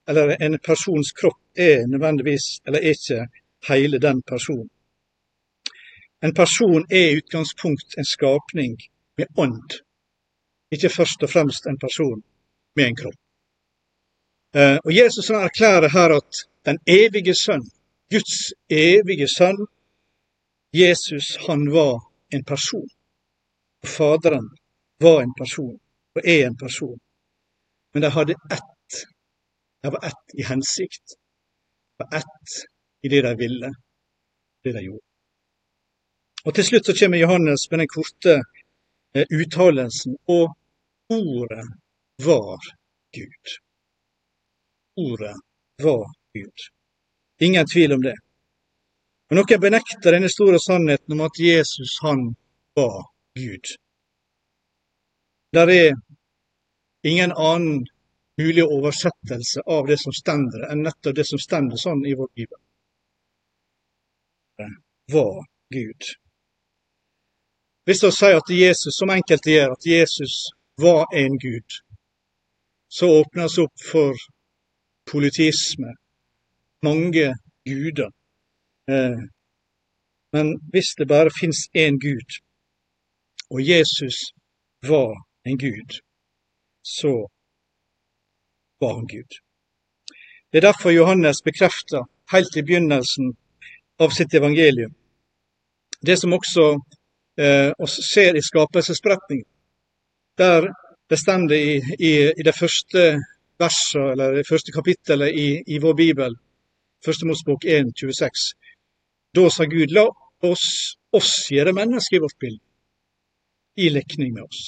Eller 0.09 0.37
en 0.41 0.55
persons 0.63 1.09
kropp 1.13 1.41
er 1.59 1.87
nødvendigvis, 1.91 2.61
eller 2.67 2.79
er 2.79 2.95
ikke, 2.95 3.25
hele 3.69 3.99
den 3.99 4.23
personen. 4.23 4.69
En 6.23 6.35
person 6.35 6.87
er 6.91 7.09
i 7.09 7.17
utgangspunkt 7.17 7.99
en 7.99 8.05
skapning 8.05 8.77
med 9.19 9.27
ånd, 9.37 9.81
ikke 10.71 10.93
først 10.95 11.23
og 11.27 11.31
fremst 11.31 11.67
en 11.67 11.79
person 11.79 12.23
med 12.77 12.85
en 12.85 12.97
kropp. 12.97 13.19
Eh, 14.55 14.79
og 14.85 14.97
Jesus 14.97 15.31
erklærer 15.31 15.89
her 15.89 16.17
at 16.17 16.33
den 16.67 16.79
evige 16.87 17.35
sønn, 17.35 17.65
Guds 18.11 18.37
evige 18.71 19.29
sønn, 19.29 19.67
Jesus 20.75 21.37
han 21.47 21.73
var 21.73 22.13
en 22.35 22.45
person. 22.45 22.89
Og 23.83 23.89
Faderen 23.89 24.49
var 25.01 25.21
en 25.21 25.35
person, 25.39 25.81
og 26.15 26.23
er 26.25 26.47
en 26.47 26.57
person. 26.57 27.01
Men 27.95 28.03
de 28.03 28.11
hadde 28.11 28.35
ett. 28.57 28.93
De 29.83 29.93
var 29.95 30.07
ett 30.07 30.39
i 30.39 30.43
hensikt. 30.43 31.07
De 31.97 32.05
var 32.05 32.19
ett 32.19 32.49
i 33.03 33.09
det 33.09 33.23
de 33.23 33.37
ville, 33.37 33.75
det 34.65 34.73
de 34.73 34.83
gjorde. 34.89 35.07
Og 36.47 36.55
Til 36.55 36.65
slutt 36.65 36.87
så 36.87 36.95
kommer 36.99 37.19
Johannes 37.19 37.71
med 37.71 37.79
den 37.79 37.89
korte 37.89 38.35
eh, 39.15 39.27
uttalelsen. 39.41 40.17
Og 40.29 40.57
ordet 41.11 41.67
var 42.29 42.61
Gud. 43.17 43.66
Ordet 44.97 45.37
var 45.83 46.07
Gud. 46.33 46.59
Ingen 47.41 47.67
tvil 47.67 47.93
om 47.93 48.03
det. 48.03 48.17
Men 49.29 49.41
noen 49.41 49.61
benekter 49.61 50.15
denne 50.15 50.31
store 50.33 50.61
sannheten 50.63 51.17
om 51.17 51.25
at 51.27 51.39
Jesus, 51.41 51.99
han 52.03 52.29
var 52.79 53.09
Gud. 53.35 53.75
Der 55.53 55.73
er 55.73 55.97
ingen 57.03 57.33
annen 57.33 57.87
mulig 58.39 58.65
oversettelse 58.65 59.61
av 59.67 59.87
det 59.87 59.99
som 60.01 60.13
stender, 60.13 60.69
enn 60.71 60.85
nettopp 60.85 61.17
det 61.17 61.27
som 61.29 61.41
stender 61.41 61.81
sånn 61.81 62.05
i 62.07 62.15
vår 62.15 62.31
bibel. 62.37 62.61
Var 65.13 65.43
Gud. 65.75 66.13
Hvis 67.87 68.03
vi 68.03 68.11
sier 68.13 68.41
at 68.41 68.51
Jesus, 68.51 68.97
som 68.99 69.13
enkelte 69.15 69.53
gjør, 69.53 69.77
at 69.77 69.87
Jesus 69.87 70.39
var 70.83 71.07
en 71.15 71.39
Gud, 71.39 71.79
så 72.89 73.11
åpnes 73.21 73.59
opp 73.63 73.85
for 73.91 74.15
politisme, 75.11 75.95
mange 76.83 77.35
guder. 77.65 78.11
Eh, 78.91 79.23
men 80.33 80.47
hvis 80.73 80.95
det 80.99 81.09
bare 81.09 81.31
fins 81.41 81.69
én 81.75 81.99
Gud, 82.07 82.31
og 83.51 83.61
Jesus 83.69 84.17
var 84.83 85.15
en 85.45 85.59
Gud, 85.59 85.91
så 86.83 87.15
var 88.81 88.93
han 88.99 89.07
Gud. 89.15 89.33
Det 90.53 90.59
er 90.59 90.69
derfor 90.71 90.91
Johannes 90.91 91.43
bekrefter 91.43 92.03
helt 92.33 92.57
i 92.57 92.63
begynnelsen 92.63 93.35
av 93.99 94.11
sitt 94.11 94.35
evangelium 94.35 94.95
det 96.01 96.17
som 96.21 96.33
også 96.33 96.67
eh, 97.41 97.71
oss 97.79 97.97
ser 98.15 98.37
i 98.37 98.43
skapelsesberetningen. 98.43 99.47
Der 100.39 100.69
bestemte 101.09 101.57
i, 101.57 101.81
i, 101.99 102.13
i 102.37 102.43
det 102.45 102.55
første 102.55 103.23
versene, 103.59 104.13
eller 104.13 104.37
det 104.37 104.49
første 104.49 104.73
kapittelet 104.73 105.35
i, 105.35 105.49
i 105.67 105.79
vår 105.83 105.95
bibel, 105.99 106.37
Første 107.05 107.27
Mosbok 107.27 107.65
1, 107.65 107.93
26. 107.97 108.55
Da 109.37 109.51
sa 109.51 109.65
Gud, 109.71 109.93
la 109.95 110.07
oss, 110.49 110.65
oss 111.13 111.33
gjøre 111.53 111.75
mennesker 111.77 112.19
i 112.19 112.23
vårt 112.25 112.39
bilde, 112.41 112.63
i 113.77 113.91
lekning 113.93 114.33
med 114.35 114.47
oss. 114.47 114.63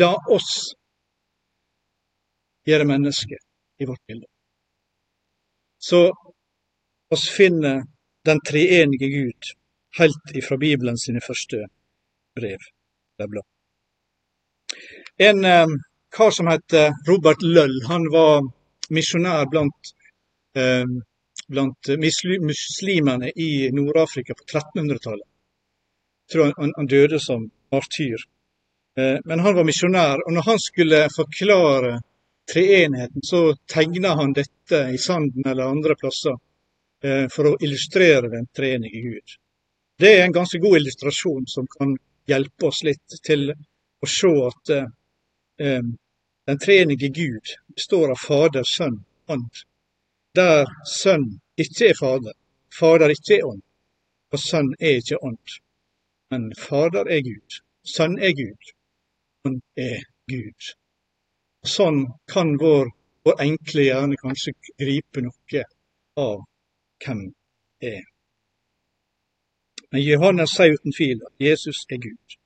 La 0.00 0.12
oss 0.32 0.52
gjøre 2.66 2.86
mennesker 2.88 3.42
i 3.82 3.88
vårt 3.88 4.02
bilde. 4.06 4.28
Så 5.78 6.06
oss 7.12 7.26
finner 7.30 7.84
den 8.26 8.40
treenige 8.46 9.10
Gud 9.12 9.52
helt 9.98 10.32
ifra 10.34 10.56
Bibelen 10.56 10.98
sine 10.98 11.20
første 11.20 11.66
brev. 12.36 12.64
En 15.18 15.44
eh, 15.44 15.76
kar 16.16 16.32
som 16.32 16.48
het 16.48 16.74
Robert 17.08 17.42
Løll, 17.44 17.76
han 17.88 18.08
var 18.12 18.46
misjonær 18.90 19.46
blant, 19.50 19.92
eh, 20.56 20.84
blant 21.48 21.90
muslimene 21.98 23.30
i 23.36 23.70
Nord-Afrika 23.72 24.34
på 24.34 24.44
1300-tallet. 24.46 25.28
Jeg 26.26 26.32
tror 26.32 26.52
han, 26.56 26.72
han, 26.76 26.86
døde 26.86 27.20
som 27.20 27.50
martyr. 27.72 28.24
Eh, 28.98 29.18
men 29.24 29.40
han 29.40 29.54
var 29.54 29.64
misjonær, 29.64 30.24
og 30.26 30.32
når 30.34 30.48
han 30.50 30.60
skulle 30.62 31.06
forklare 31.14 32.00
treenheten, 32.52 33.22
så 33.22 33.54
tegna 33.66 34.14
han 34.18 34.32
dette 34.32 34.82
i 34.94 34.98
sanden 34.98 35.46
eller 35.46 35.70
andre 35.70 35.96
plasser 35.98 36.36
eh, 37.02 37.26
for 37.32 37.52
å 37.52 37.56
illustrere 37.60 38.30
den 38.32 38.48
treenige 38.56 39.02
Gud. 39.02 39.36
Det 39.98 40.12
er 40.12 40.24
en 40.26 40.34
ganske 40.34 40.58
god 40.60 40.78
illustrasjon 40.80 41.46
som 41.50 41.66
kan 41.78 41.96
hjelpe 42.28 42.68
oss 42.68 42.82
litt 42.84 43.18
til 43.24 43.50
å 43.52 44.08
se 44.10 44.32
at 44.48 44.74
eh, 44.76 45.82
den 46.46 46.58
treenige 46.58 47.08
Gud 47.08 47.54
består 47.74 48.10
av 48.10 48.16
Fader, 48.16 48.64
Sønn, 48.64 49.04
Ånd. 49.26 49.50
Der 50.34 50.66
Sønn 50.86 51.40
ikke 51.56 51.90
er 51.90 51.98
Fader, 51.98 52.34
Fader 52.78 53.10
ikke 53.10 53.38
er 53.38 53.46
Ånd, 53.46 53.62
og 54.32 54.38
Sønn 54.38 54.74
er 54.80 55.00
ikke 55.00 55.18
Ånd. 55.24 55.58
Men 56.30 56.52
Fader 56.58 57.10
er 57.10 57.22
Gud, 57.26 57.60
Sønn 57.96 58.18
er 58.18 58.34
Gud, 58.38 58.72
Ånd 59.44 59.62
er 59.76 60.04
Gud. 60.30 60.74
Sånn 61.66 62.04
kan 62.30 62.54
vår, 62.62 62.92
vår 63.26 63.40
enkle 63.42 63.88
hjerne 63.88 64.18
kanskje 64.20 64.54
gripe 64.78 65.22
noe 65.24 65.64
av 66.22 66.44
hvem 67.02 67.24
er. 67.82 68.04
Men 69.90 70.02
Johannes 70.02 70.54
sier 70.54 70.74
uten 70.78 70.94
tvil 70.94 71.22
at 71.26 71.46
Jesus 71.48 71.82
er 71.90 72.02
Gud. 72.06 72.38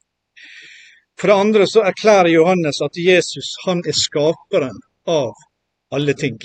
For 1.21 1.29
det 1.29 1.35
andre 1.37 1.67
så 1.69 1.83
erklærer 1.85 2.33
Johannes 2.33 2.81
at 2.81 2.97
Jesus 2.97 3.53
han 3.67 3.83
er 3.85 3.97
skaperen 3.97 4.79
av 5.05 5.35
alle 5.93 6.15
ting. 6.17 6.39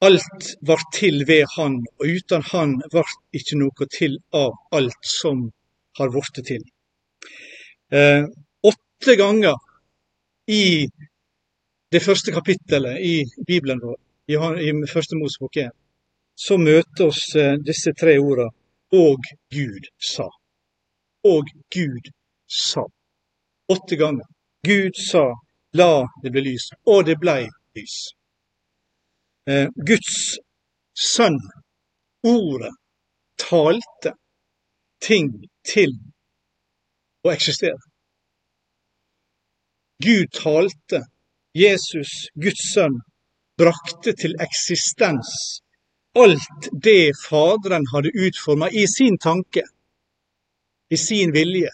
Alt 0.00 0.46
var 0.64 0.80
til 0.94 1.26
ved 1.28 1.44
han, 1.56 1.74
og 1.98 2.14
uten 2.16 2.46
han 2.52 2.76
ble 2.88 3.04
ikke 3.36 3.58
noe 3.60 3.88
til 3.92 4.16
av 4.32 4.56
alt 4.72 5.10
som 5.10 5.50
har 6.00 6.14
blitt 6.14 6.40
til. 6.48 6.64
Eh, 7.92 8.24
åtte 8.72 9.16
ganger 9.20 9.58
i 10.48 10.88
det 11.92 12.02
første 12.04 12.32
kapittelet 12.32 13.04
i 13.04 13.16
Bibelen 13.44 13.84
vår, 13.84 13.98
i 14.32 14.72
første 14.88 15.18
Mosebok 15.18 15.60
1, 15.60 15.74
så 16.38 16.56
møter 16.56 17.10
oss 17.10 17.24
eh, 17.36 17.58
disse 17.60 17.92
tre 17.92 18.16
ordene 18.22 18.48
og 18.96 19.28
Gud 19.52 19.92
sa. 20.00 20.30
Og 21.28 21.50
Gud 21.74 22.14
sa. 22.48 22.84
Åtte 23.72 23.96
ganger. 23.96 24.26
Gud 24.62 24.96
sa, 24.96 25.34
la 25.72 26.06
det 26.22 26.30
bli 26.30 26.42
lys. 26.50 26.70
Og 26.86 27.04
det 27.06 27.18
blei 27.20 27.46
lys. 27.76 27.96
Eh, 29.48 29.68
Guds 29.74 30.38
sønn, 30.96 31.38
ordet, 32.26 32.72
talte 33.38 34.14
ting 35.00 35.30
til 35.64 35.94
å 37.24 37.32
eksistere. 37.32 37.78
Gud 40.02 40.32
talte, 40.34 41.04
Jesus, 41.54 42.28
Guds 42.34 42.72
sønn, 42.74 42.98
brakte 43.58 44.14
til 44.14 44.36
eksistens 44.42 45.60
alt 46.18 46.68
det 46.72 47.12
Faderen 47.28 47.86
hadde 47.92 48.14
utforma 48.14 48.70
i 48.70 48.86
sin 48.86 49.18
tanke, 49.18 49.62
i 50.90 50.96
sin 50.96 51.32
vilje, 51.32 51.70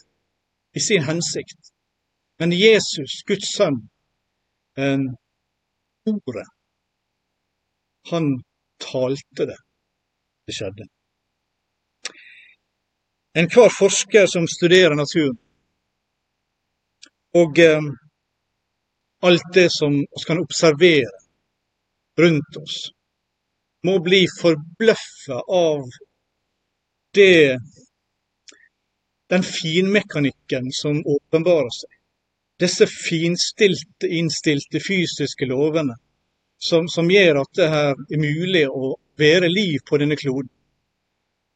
i 0.74 0.80
sin 0.80 1.02
hensikt. 1.02 1.60
Men 2.38 2.52
Jesus, 2.52 3.22
Guds 3.26 3.54
sønn, 3.56 3.78
eh, 4.76 5.04
ordet, 6.06 6.48
han 8.10 8.42
talte 8.78 9.46
det. 9.46 9.60
Det 10.46 10.54
skjedde. 10.54 10.86
Enhver 13.34 13.70
forsker 13.78 14.26
som 14.30 14.46
studerer 14.50 14.94
naturen, 14.94 15.38
og 17.34 17.58
eh, 17.58 17.86
alt 19.26 19.46
det 19.54 19.68
som 19.72 19.96
vi 19.96 20.26
kan 20.26 20.42
observere 20.42 21.14
rundt 22.20 22.60
oss, 22.60 22.76
må 23.86 23.98
bli 24.04 24.24
forbløffa 24.40 25.40
av 25.48 25.82
det, 27.14 27.58
den 29.34 29.42
finmekanikken 29.42 30.70
som 30.72 31.02
åpenbarer 31.06 31.72
seg. 31.74 31.90
Disse 32.60 32.86
finstilte, 32.86 34.06
innstilte 34.06 34.78
fysiske 34.80 35.48
lovene 35.50 35.96
som, 36.62 36.86
som 36.88 37.10
gjør 37.10 37.40
at 37.42 37.56
det 37.58 37.70
her 37.72 37.94
er 37.94 38.20
mulig 38.20 38.68
å 38.70 38.94
være 39.18 39.50
liv 39.50 39.82
på 39.88 39.98
denne 39.98 40.18
kloden. 40.18 40.50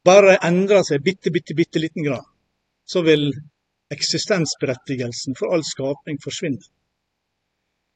Bare 0.05 0.37
endrer 0.43 0.83
seg 0.87 1.03
bitte, 1.05 1.31
bitte, 1.31 1.55
bitte 1.55 1.79
liten 1.79 2.03
grad, 2.03 2.25
så 2.87 3.03
vil 3.07 3.29
eksistensberettigelsen 3.93 5.37
for 5.39 5.55
all 5.55 5.63
skapning 5.65 6.19
forsvinne. 6.23 6.61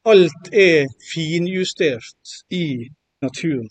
Alt 0.08 0.50
er 0.52 0.88
finjustert 1.12 2.34
i 2.52 2.90
naturen. 3.24 3.68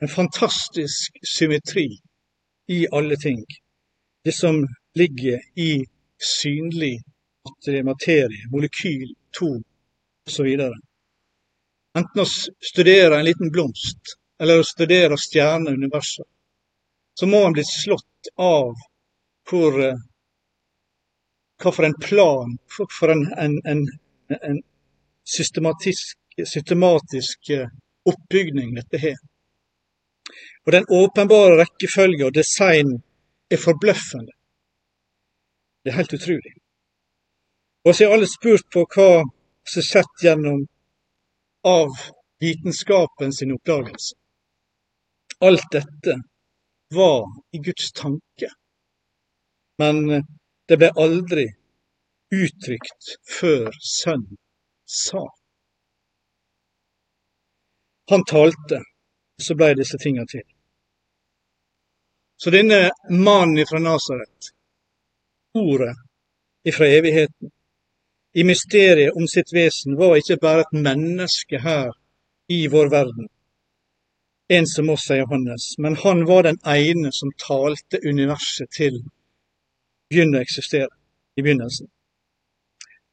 En 0.00 0.08
fantastisk 0.08 1.18
symmetri 1.26 1.88
i 2.72 2.86
alle 2.92 3.16
ting. 3.20 3.42
Det 4.24 4.32
som 4.36 4.62
ligger 4.94 5.40
i 5.54 5.86
synlig 6.18 7.00
materie, 7.84 8.48
molekyl, 8.52 9.14
ton 9.38 9.62
osv. 10.26 10.46
Enten 11.98 12.22
å 12.22 12.26
studere 12.70 13.18
en 13.18 13.26
liten 13.26 13.50
blomst 13.50 14.16
eller 14.40 14.60
å 14.60 14.66
studere 14.66 15.18
stjerner 15.20 15.74
i 15.74 15.80
universet, 15.80 16.26
så 17.14 17.26
må 17.26 17.42
en 17.44 17.56
bli 17.56 17.64
slått 17.66 18.30
av 18.40 18.72
hvor 19.50 19.80
eh, 19.82 19.98
hva 21.60 21.72
for 21.74 21.84
en 21.84 21.96
plan, 22.00 22.54
for 22.72 23.12
en, 23.12 23.26
en, 23.36 23.58
en, 23.68 23.82
en 24.38 24.60
systematisk, 25.26 26.16
systematisk 26.38 27.50
eh, 27.52 27.68
oppbygning 28.08 28.72
dette 28.78 29.00
har. 29.02 29.18
Og 30.64 30.72
den 30.72 30.88
åpenbare 30.88 31.58
rekkefølge 31.60 32.28
og 32.28 32.36
design 32.36 32.94
er 33.50 33.60
forbløffende. 33.60 34.32
Det 35.82 35.90
er 35.90 35.96
helt 35.96 36.12
utrolig. 36.12 36.54
Og 37.84 37.94
så 37.94 38.04
er 38.04 38.14
alle 38.14 38.28
spurt 38.28 38.66
på 38.72 38.84
hva 38.94 39.22
som 39.70 39.80
er 39.80 39.86
sett 39.86 40.24
gjennom 40.24 40.66
av 41.64 41.88
vitenskapen 42.40 43.32
sin 43.32 43.54
oppdagelse. 43.56 44.16
Alt 45.40 45.64
dette 45.72 46.16
var 46.94 47.24
i 47.52 47.58
Guds 47.64 47.92
tanke, 47.92 48.50
men 49.80 50.02
det 50.68 50.76
ble 50.80 50.90
aldri 51.00 51.46
uttrykt 52.34 53.14
før 53.38 53.72
Sønnen 53.80 54.36
sa. 54.84 55.24
Han 58.10 58.24
talte, 58.28 58.82
så 59.40 59.54
blei 59.56 59.72
disse 59.78 59.98
tinga 60.02 60.26
til. 60.28 60.44
Så 62.36 62.50
denne 62.50 62.90
mannen 63.10 63.66
fra 63.68 63.78
Nasaret, 63.78 64.50
ordet 65.54 65.96
ifra 66.64 66.86
evigheten, 66.86 67.50
i 68.34 68.44
mysteriet 68.44 69.16
om 69.16 69.26
sitt 69.28 69.52
vesen, 69.52 69.96
var 69.98 70.16
ikke 70.16 70.38
bare 70.42 70.64
et 70.66 70.76
menneske 70.86 71.58
her 71.62 71.90
i 72.48 72.66
vår 72.70 72.90
verden, 72.90 73.28
en 74.50 74.66
som 74.66 74.90
oss, 74.90 75.06
sier 75.06 75.22
Johannes, 75.22 75.74
men 75.78 75.96
han 76.02 76.24
var 76.26 76.42
den 76.46 76.58
ene 76.66 77.12
som 77.14 77.30
talte 77.38 78.00
universet 78.02 78.70
til 78.74 78.96
begynne 80.10 80.40
å 80.40 80.42
eksistere 80.42 80.90
i 81.38 81.44
begynnelsen. 81.44 81.86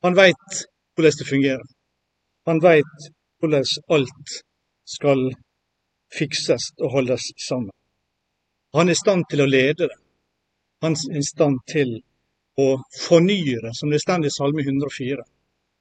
Han 0.06 0.18
veit 0.18 0.62
hvordan 0.98 1.20
det 1.20 1.28
fungerer. 1.30 1.68
Han 2.50 2.62
veit 2.64 3.08
hvordan 3.38 3.66
alt 3.94 4.34
skal 4.90 5.24
fikses 6.18 6.72
og 6.82 6.94
holdes 6.96 7.30
sammen. 7.38 7.74
Han 8.74 8.90
er 8.90 8.98
i 8.98 9.02
stand 9.04 9.28
til 9.30 9.44
å 9.44 9.50
lede 9.50 9.90
det. 9.92 10.00
Han 10.82 10.98
er 10.98 11.22
i 11.22 11.26
stand 11.26 11.62
til 11.70 12.00
å 12.58 12.68
fornye 13.00 13.74
som 13.74 13.92
det 13.94 14.02
står 14.02 14.26
i 14.26 14.34
Salme 14.34 14.66
104. 14.66 15.24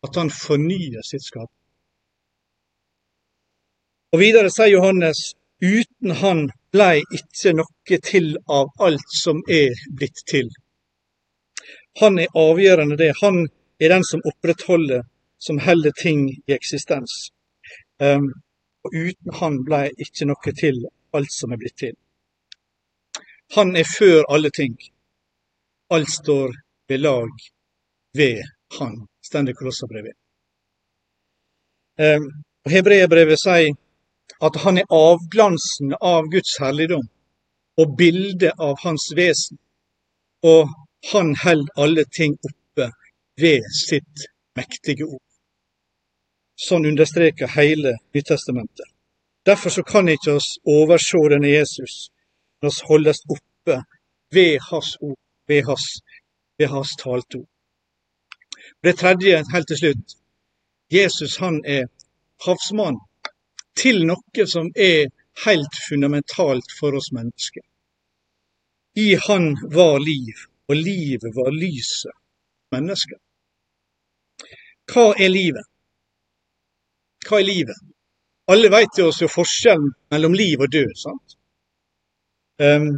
At 0.05 0.17
han 0.21 0.31
fornyer 0.31 1.03
sitt 1.05 1.25
skap. 1.25 1.51
Og 4.13 4.21
videre 4.21 4.53
sier 4.53 4.75
Johannes 4.77 5.33
uten 5.65 6.13
han 6.21 6.47
blei 6.73 7.01
ikke 7.19 7.55
noe 7.57 7.99
til 8.05 8.37
av 8.53 8.69
alt 8.87 9.13
som 9.13 9.41
er 9.49 9.73
blitt 9.99 10.23
til. 10.29 10.51
Han 12.01 12.19
er 12.21 12.33
avgjørende 12.37 12.99
det. 13.01 13.15
Han 13.23 13.47
er 13.81 13.89
den 13.89 14.05
som 14.05 14.25
opprettholder, 14.25 15.03
som 15.39 15.59
holder 15.59 15.93
ting 16.03 16.29
i 16.29 16.53
eksistens. 16.53 17.31
Um, 18.01 18.29
og 18.85 18.93
uten 18.93 19.33
han 19.41 19.63
blei 19.65 19.89
ikke 19.97 20.29
noe 20.29 20.53
til 20.61 20.85
alt 21.17 21.33
som 21.33 21.53
er 21.53 21.61
blitt 21.61 21.79
til. 21.81 21.97
Han 23.57 23.77
er 23.77 23.89
før 23.89 24.29
alle 24.29 24.51
ting. 24.51 24.77
Alt 25.91 26.13
står 26.13 26.53
ved 26.89 26.99
lag 26.99 27.33
ved 28.17 28.43
han, 28.79 29.07
det 29.33 29.51
i 29.51 29.59
Kolossabrevet. 29.59 30.15
Eh, 31.99 32.21
Hebreerbrevet 32.71 33.41
sier 33.41 33.75
at 34.47 34.57
han 34.65 34.79
er 34.79 34.91
avglansen 34.93 35.95
av 36.01 36.29
Guds 36.33 36.57
herligdom 36.61 37.07
og 37.81 37.95
bildet 37.99 38.53
av 38.59 38.81
hans 38.85 39.11
vesen. 39.17 39.59
Og 40.45 40.69
han 41.13 41.35
holder 41.43 41.83
alle 41.83 42.05
ting 42.05 42.37
oppe 42.49 42.91
ved 43.41 43.65
sitt 43.77 44.27
mektige 44.57 45.07
ord. 45.07 45.23
Sånn 46.57 46.89
understreker 46.89 47.51
hele 47.53 47.97
Nyttestamentet. 48.17 48.89
Derfor 49.47 49.71
så 49.71 49.83
kan 49.87 50.09
ikke 50.09 50.39
oss 50.41 50.57
overse 50.67 51.21
denne 51.31 51.53
Jesus, 51.53 52.09
men 52.59 52.73
oss 52.73 52.81
holdes 52.89 53.21
oppe 53.31 53.83
ved 54.35 54.59
hans 54.71 54.97
ord, 55.01 55.19
ved 55.47 55.63
hans, 55.69 56.01
ved 56.59 56.69
hans 56.73 56.97
talte 56.97 57.39
ord. 57.39 57.49
Det 58.83 58.97
tredje, 58.99 59.45
helt 59.53 59.69
til 59.69 59.79
slutt. 59.79 60.17
Jesus 60.93 61.37
han 61.37 61.61
er 61.65 61.87
havsmann 62.47 62.99
til 63.77 64.05
noe 64.09 64.47
som 64.47 64.71
er 64.77 65.09
helt 65.45 65.81
fundamentalt 65.89 66.73
for 66.79 66.97
oss 66.97 67.13
mennesker. 67.13 67.63
I 68.97 69.15
Han 69.29 69.57
var 69.73 69.99
liv, 69.99 70.37
og 70.69 70.77
livet 70.77 71.35
var 71.37 71.51
lyset 71.53 72.17
mennesker. 72.73 73.19
Hva 74.93 75.13
er 75.19 75.29
livet? 75.29 75.67
Hva 77.27 77.41
er 77.41 77.45
livet? 77.45 77.77
Alle 78.49 78.71
vet 78.71 78.99
jo 78.99 79.11
også 79.11 79.29
forskjellen 79.29 79.91
mellom 80.11 80.33
liv 80.33 80.61
og 80.61 80.73
død. 80.73 80.93
sant? 80.97 81.37
Um, 82.63 82.93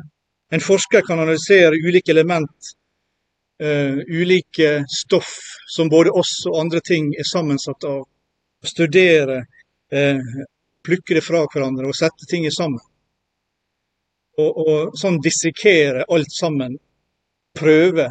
en 0.53 0.61
forsker 0.61 1.03
kan 1.03 1.19
analysere 1.19 1.81
ulike 1.89 2.13
element, 2.13 2.75
uh, 3.63 3.99
ulike 4.09 4.85
stoff 4.89 5.33
som 5.69 5.89
både 5.89 6.11
oss 6.11 6.35
og 6.51 6.61
andre 6.61 6.81
ting 6.85 7.11
er 7.19 7.27
sammensatt 7.29 7.85
av. 7.89 8.05
Studere 8.65 9.43
uh, 9.95 10.45
plukke 10.85 11.19
det 11.19 11.25
fra 11.25 11.45
hverandre 11.47 11.91
og 11.91 11.97
sette 11.97 12.29
ting 12.31 12.47
sammen. 12.55 12.83
Og, 14.39 14.51
og 14.63 14.99
sånn 14.99 15.19
dissekere 15.23 16.07
alt 16.09 16.33
sammen. 16.35 16.79
Prøve 17.59 18.07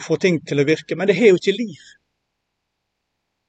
få 0.00 0.16
ting 0.16 0.40
til 0.46 0.60
å 0.60 0.66
virke. 0.68 0.96
Men 0.96 1.08
det 1.08 1.16
har 1.18 1.32
jo 1.32 1.40
ikke 1.40 1.56
liv. 1.56 1.88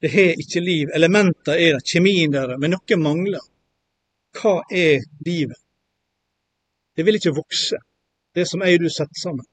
Det 0.02 0.12
har 0.13 0.39
ikke 0.43 0.63
liv. 0.63 0.91
Elementer 0.97 1.60
er 1.60 1.78
der, 1.78 1.86
kjemien 1.86 2.34
der, 2.34 2.56
men 2.62 2.74
noe 2.76 3.00
mangler. 3.00 3.43
Hva 4.38 4.62
er 4.71 5.04
livet? 5.26 5.60
Det 6.95 7.06
vil 7.08 7.17
ikke 7.19 7.36
vokse, 7.36 7.78
det 8.36 8.45
som 8.47 8.63
jeg 8.63 8.80
og 8.80 8.86
du 8.86 8.91
setter 8.91 9.19
sammen. 9.19 9.47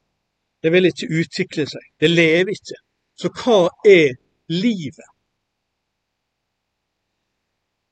Det 0.63 0.73
vil 0.75 0.89
ikke 0.89 1.11
utvikle 1.21 1.67
seg. 1.71 1.85
Det 2.01 2.11
lever 2.11 2.53
ikke. 2.55 2.79
Så 3.19 3.31
hva 3.35 3.61
er 3.87 4.17
livet? 4.51 5.11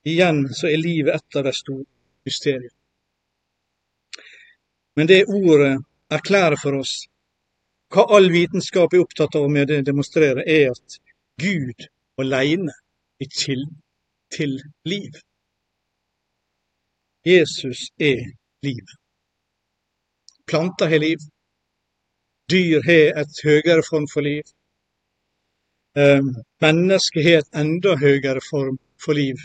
Igjen 0.07 0.45
så 0.55 0.69
er 0.71 0.79
livet 0.79 1.15
et 1.15 1.39
av 1.39 1.47
de 1.47 1.53
store 1.55 1.85
mysteriene. 2.27 2.73
Men 4.95 5.07
det 5.07 5.25
ordet 5.27 5.75
erklærer 6.09 6.57
for 6.61 6.79
oss 6.79 7.03
hva 7.93 8.03
all 8.17 8.27
vitenskap 8.31 8.93
er 8.93 9.03
opptatt 9.03 9.35
av 9.39 9.45
med 9.51 9.71
å 9.71 9.79
demonstrere, 9.85 10.43
er 10.43 10.73
at 10.73 10.97
Gud 11.39 11.85
alene 12.19 12.73
er 13.21 13.29
kilden 13.31 13.77
til 14.33 14.57
liv. 14.83 15.15
Jesus 17.27 17.87
er 17.99 18.25
livet. 18.65 18.97
Planter 20.47 20.91
har 20.91 20.99
liv. 21.03 21.23
Dyr 22.51 22.81
har 22.87 23.21
et 23.21 23.39
høyere 23.43 23.83
form 23.89 24.05
for 24.13 24.23
liv. 24.23 24.43
Ehm, 25.99 26.29
mennesket 26.63 27.25
har 27.25 27.41
et 27.41 27.57
enda 27.61 27.95
høyere 27.99 28.43
form 28.49 28.77
for 29.03 29.13
liv. 29.19 29.41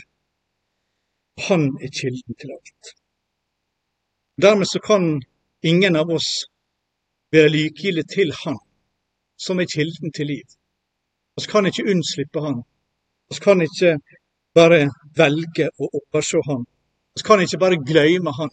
Han 1.49 1.65
er 1.83 1.91
kilden 2.01 2.35
til 2.38 2.53
alt. 2.55 2.93
Dermed 4.43 4.71
så 4.71 4.79
kan 4.79 5.23
ingen 5.62 5.97
av 5.97 6.11
oss 6.11 6.31
være 7.33 7.51
likegyldig 7.57 8.07
til 8.15 8.33
Han, 8.45 8.59
som 9.37 9.59
er 9.61 9.73
kilden 9.75 10.12
til 10.12 10.27
liv. 10.27 10.47
Vi 11.37 11.51
kan 11.51 11.67
ikke 11.67 11.88
unnslippe 11.91 12.41
Han. 12.41 12.62
Vi 13.31 13.41
kan 13.43 13.67
ikke 13.67 13.99
bare 14.55 14.91
velge 15.17 15.71
å 15.79 15.91
overse 15.91 16.38
Han. 16.47 16.67
Vi 17.17 17.27
kan 17.27 17.43
ikke 17.43 17.59
bare 17.59 17.83
glemme 17.83 18.31
Han. 18.38 18.51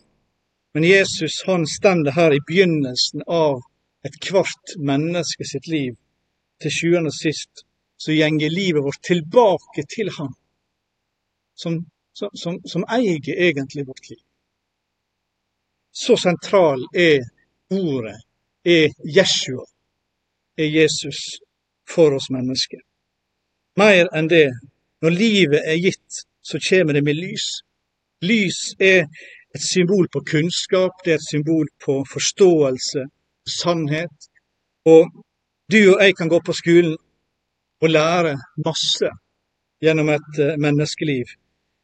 Men 0.74 0.84
Jesus 0.84 1.44
han 1.46 1.66
stender 1.68 2.12
her 2.12 2.32
i 2.32 2.46
begynnelsen 2.48 3.24
av 3.28 3.62
ethvert 4.06 4.76
menneske 4.78 5.46
sitt 5.48 5.68
liv. 5.68 5.96
Til 6.62 6.72
sjuende 6.72 7.12
og 7.12 7.16
sist 7.16 7.66
så 8.00 8.16
gjenger 8.16 8.52
livet 8.52 8.84
vårt 8.84 9.02
tilbake 9.04 9.84
til 9.92 10.12
Han, 10.18 10.34
som 11.56 11.82
som, 12.20 12.30
som, 12.34 12.60
som 12.66 12.84
eier 12.92 13.30
egentlig 13.48 13.88
vårt 13.88 14.10
liv. 14.10 14.22
Så 15.92 16.18
sentral 16.18 16.84
er 16.94 17.24
ordet, 17.72 18.18
er 18.66 18.92
Jeshua, 19.16 19.66
er 20.58 20.68
Jesus 20.68 21.40
for 21.90 22.16
oss 22.18 22.30
mennesker. 22.30 22.82
Mer 23.80 24.10
enn 24.16 24.30
det, 24.32 24.50
når 25.02 25.16
livet 25.16 25.64
er 25.64 25.80
gitt, 25.80 26.24
så 26.44 26.60
kommer 26.70 26.98
det 26.98 27.06
med 27.08 27.18
lys. 27.18 27.48
Lys 28.22 28.60
er 28.80 29.06
et 29.56 29.64
symbol 29.64 30.10
på 30.12 30.22
kunnskap, 30.28 31.00
det 31.06 31.16
er 31.16 31.22
et 31.22 31.30
symbol 31.30 31.70
på 31.86 32.02
forståelse, 32.14 33.06
sannhet. 33.50 34.30
Og 34.86 35.10
du 35.72 35.82
og 35.96 36.04
jeg 36.04 36.16
kan 36.18 36.30
gå 36.30 36.40
på 36.46 36.54
skolen 36.54 36.96
og 37.82 37.90
lære 37.90 38.36
masse 38.66 39.12
gjennom 39.84 40.10
et 40.10 40.40
eh, 40.40 40.58
menneskeliv. 40.58 41.26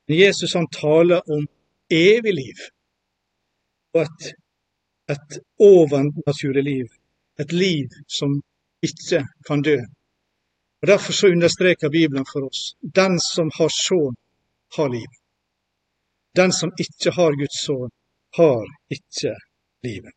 Men 0.08 0.20
Jesus 0.20 0.54
han 0.54 0.68
taler 0.72 1.22
om 1.32 1.48
evig 1.92 2.34
liv 2.34 2.64
og 3.96 4.02
et, 4.02 4.34
et 5.14 5.40
overnaturlig 5.60 6.64
liv. 6.64 6.88
Et 7.40 7.52
liv 7.52 7.90
som 8.08 8.42
ikke 8.84 9.24
kan 9.48 9.62
dø. 9.62 9.78
Og 10.82 10.88
Derfor 10.88 11.14
så 11.14 11.28
understreker 11.28 11.90
Bibelen 11.90 12.26
for 12.34 12.48
oss 12.50 12.76
den 12.82 13.20
som 13.20 13.52
har 13.58 13.70
sønn, 13.70 14.16
har 14.78 14.90
liv. 14.90 15.12
Den 16.36 16.52
som 16.54 16.72
ikke 16.80 17.12
har 17.18 17.32
Guds 17.40 17.60
sønn, 17.66 17.92
har 18.38 18.64
ikke 18.92 19.34
livet. 19.88 20.14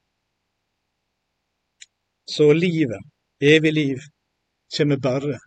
Så 2.28 2.52
livet, 2.52 3.00
evig 3.40 3.72
liv, 3.72 3.98
kommer 4.76 4.96
bare 4.96 5.38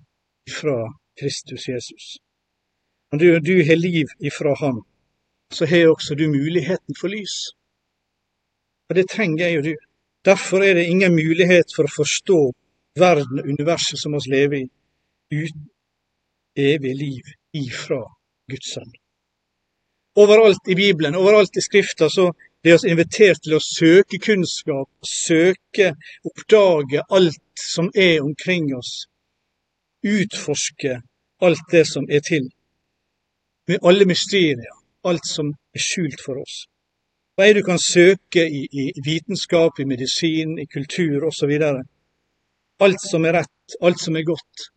fra 0.60 0.94
Kristus 1.20 1.68
Jesus. 1.70 2.18
Når 3.12 3.20
du, 3.20 3.40
du 3.40 3.56
har 3.68 3.76
liv 3.76 4.08
ifra 4.20 4.56
Han, 4.60 4.82
så 5.54 5.66
har 5.66 5.92
også 5.92 6.16
du 6.16 6.28
muligheten 6.28 6.96
for 7.02 7.08
lys. 7.08 7.54
Og 8.90 8.96
det 8.96 9.10
trenger 9.10 9.46
jeg 9.46 9.58
og 9.58 9.64
du. 9.64 9.76
Derfor 10.26 10.64
er 10.64 10.74
det 10.74 10.90
ingen 10.90 11.14
mulighet 11.16 11.70
for 11.76 11.86
å 11.86 11.96
forstå 11.96 12.40
verden 12.98 13.40
og 13.42 13.52
universet 13.54 14.00
som 14.02 14.18
vi 14.18 14.34
lever 14.34 14.58
i, 14.64 14.66
uten 15.32 15.68
evig 16.58 16.96
liv 16.98 17.30
ifra 17.62 18.02
Guds 18.52 18.74
sønn. 18.74 18.92
Overalt 20.18 20.68
i 20.68 20.76
Bibelen, 20.76 21.16
overalt 21.16 21.56
i 21.58 21.64
Skrifta, 21.64 22.10
så 22.10 22.32
blir 22.62 22.78
oss 22.78 22.86
invitert 22.86 23.42
til 23.44 23.58
å 23.58 23.64
søke 23.64 24.20
kunnskap, 24.22 24.90
søke, 25.06 25.94
oppdage 26.28 27.04
alt 27.10 27.66
som 27.74 27.90
er 27.96 28.22
omkring 28.22 28.70
oss. 28.78 29.08
Utforske 30.06 31.00
alt 31.42 31.64
det 31.72 31.86
som 31.90 32.06
er 32.10 32.22
til 32.26 32.50
med 33.68 33.80
alle 33.88 34.06
mysterier, 34.06 34.74
alt 35.04 35.26
som 35.26 35.54
er 35.74 35.80
skjult 35.82 36.22
for 36.26 36.42
oss. 36.42 36.66
Hva 37.36 37.48
er 37.48 37.56
det 37.56 37.64
du 37.64 37.70
kan 37.70 37.80
søke 37.80 38.44
i, 38.44 38.66
i 38.68 38.86
vitenskap, 39.06 39.80
i 39.80 39.88
medisin, 39.88 40.58
i 40.60 40.68
kultur 40.68 41.28
osv.? 41.30 41.54
Alt 42.82 43.04
som 43.06 43.26
er 43.26 43.38
rett, 43.40 43.78
alt 43.82 44.02
som 44.02 44.18
er 44.18 44.28
godt. 44.28 44.68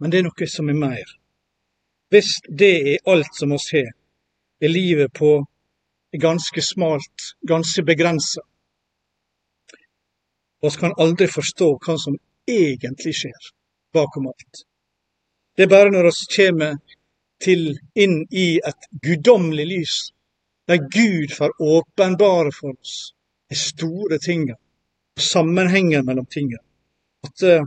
Men 0.00 0.10
det 0.10 0.22
er 0.22 0.26
noe 0.26 0.48
som 0.48 0.70
er 0.70 0.78
mer. 0.78 1.12
Hvis 2.12 2.38
det 2.48 2.72
er 2.94 3.10
alt 3.12 3.36
som 3.38 3.52
oss 3.56 3.68
har, 3.74 3.92
er 4.62 4.72
livet 4.72 5.12
på 5.14 5.40
ganske 6.18 6.62
smalt, 6.62 7.36
ganske 7.48 7.82
begrensa. 7.82 8.40
Vi 10.62 10.70
kan 10.70 10.94
aldri 10.96 11.26
forstå 11.26 11.68
hva 11.86 11.96
som 11.98 12.18
egentlig 12.46 13.14
skjer 13.16 13.48
bakom 13.94 14.28
alt. 14.30 14.64
Det 15.56 15.66
er 15.66 15.72
bare 15.72 15.90
når 15.90 16.08
vi 16.08 16.28
kommer 16.36 16.76
til 17.42 17.72
inn 17.98 18.22
i 18.30 18.60
et 18.62 18.88
guddommelig 19.02 19.66
lys, 19.66 19.96
der 20.68 20.78
Gud 20.78 21.34
får 21.34 21.56
åpenbare 21.58 22.52
for 22.54 22.76
oss 22.78 23.12
de 23.50 23.58
store 23.58 24.18
tingene, 24.22 24.56
sammenhengen 25.18 26.06
mellom 26.06 26.26
tingene. 26.30 26.62
At, 27.26 27.42
eh, 27.42 27.64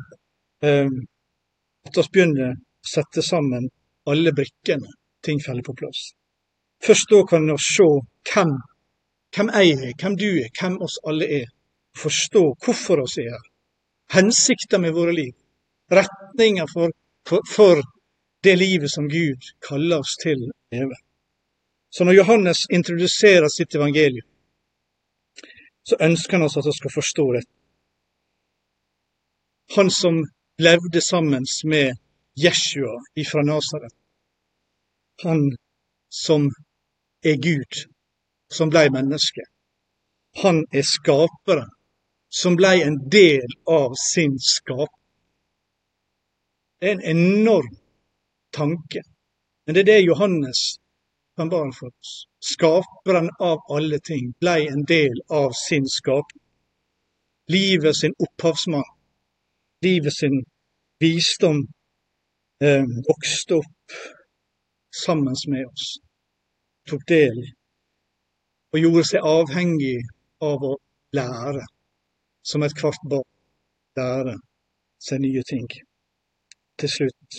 at 1.86 1.98
vi 1.98 2.06
begynner 2.14 2.54
å 2.54 2.88
sette 2.88 3.22
sammen 3.22 3.68
alle 4.10 4.34
brikkene, 4.34 4.88
ting 5.22 5.42
faller 5.44 5.66
på 5.66 5.76
plass. 5.78 6.14
Først 6.86 7.10
da 7.10 7.22
kan 7.28 7.46
vi 7.50 7.58
se 7.62 7.90
hvem, 8.34 8.54
hvem 9.36 9.50
jeg 9.54 9.72
er, 9.72 9.94
hvem 10.02 10.18
du 10.18 10.30
er, 10.44 10.50
hvem 10.60 10.78
oss 10.82 11.00
alle 11.08 11.28
er. 11.42 11.50
Forstå 11.96 12.44
hvorfor 12.66 13.04
oss 13.06 13.18
er 13.18 13.32
her. 13.32 13.48
Hensikten 14.14 14.82
med 14.82 14.94
våre 14.94 15.14
liv. 15.16 15.34
Retninger 15.92 16.68
for, 16.74 16.92
for, 17.28 17.42
for 17.50 17.82
det 18.44 18.56
livet 18.60 18.92
som 18.92 19.10
Gud 19.10 19.52
kaller 19.68 20.04
oss 20.04 20.16
til 20.22 20.48
å 20.48 20.54
leve. 20.76 20.98
Så 21.90 22.04
når 22.04 22.20
Johannes 22.20 22.66
introduserer 22.70 23.48
sitt 23.50 23.76
evangelium, 23.76 24.28
så 25.88 25.98
ønsker 26.02 26.38
han 26.38 26.46
oss 26.48 26.58
at 26.58 26.68
vi 26.68 26.74
skal 26.76 26.94
forstå 26.94 27.26
det. 27.38 27.44
Han 29.76 29.92
som 29.92 30.24
levde 30.62 31.02
sammen 31.02 31.46
med 31.64 31.98
Jeshua 32.36 32.98
ifra 33.16 33.42
Nasaret. 33.42 33.94
Han 35.24 35.56
som 36.10 36.50
er 37.24 37.38
Gud, 37.42 37.86
som 38.56 38.72
ble 38.74 38.88
menneske. 38.94 39.44
Han 40.44 40.64
er 40.72 40.84
skaperen, 40.88 41.70
som 42.30 42.58
ble 42.60 42.74
en 42.84 42.98
del 43.12 43.48
av 43.72 43.96
sin 44.00 44.40
skap. 44.40 44.92
Det 46.80 46.90
er 46.90 46.98
en 46.98 47.06
enorm 47.18 47.76
tanke. 48.56 49.04
Men 49.66 49.76
det 49.76 49.86
er 49.86 49.92
det 49.92 50.02
Johannes 50.06 50.64
kan 51.36 51.50
bare 51.50 51.72
for 51.74 51.88
oss. 51.88 52.26
Skaperen 52.40 53.30
av 53.40 53.64
alle 53.76 54.00
ting 54.00 54.34
ble 54.40 54.58
en 54.70 54.84
del 54.88 55.22
av 55.30 55.52
sin 55.68 55.88
skaper. 55.88 56.42
Livet 57.52 57.96
sin 57.96 58.14
opphavsmann, 58.26 58.88
livet 59.86 60.14
sin 60.14 60.44
visdom, 61.00 61.68
eh, 62.64 62.86
vokste 63.08 63.56
opp 63.56 63.98
sammen 65.06 65.36
med 65.48 65.66
oss. 65.66 65.98
Tok 66.90 67.06
del 67.08 67.38
og 68.76 68.82
gjorde 68.84 69.06
seg 69.08 69.24
avhengig 69.24 70.02
av 70.44 70.64
å 70.68 70.74
lære, 71.16 71.64
som 72.44 72.64
ethvert 72.68 73.06
barn 73.08 73.30
lærer 73.96 74.40
seg 75.00 75.22
nye 75.24 75.44
ting. 75.48 75.68
Til 76.76 76.92
slutt 76.92 77.38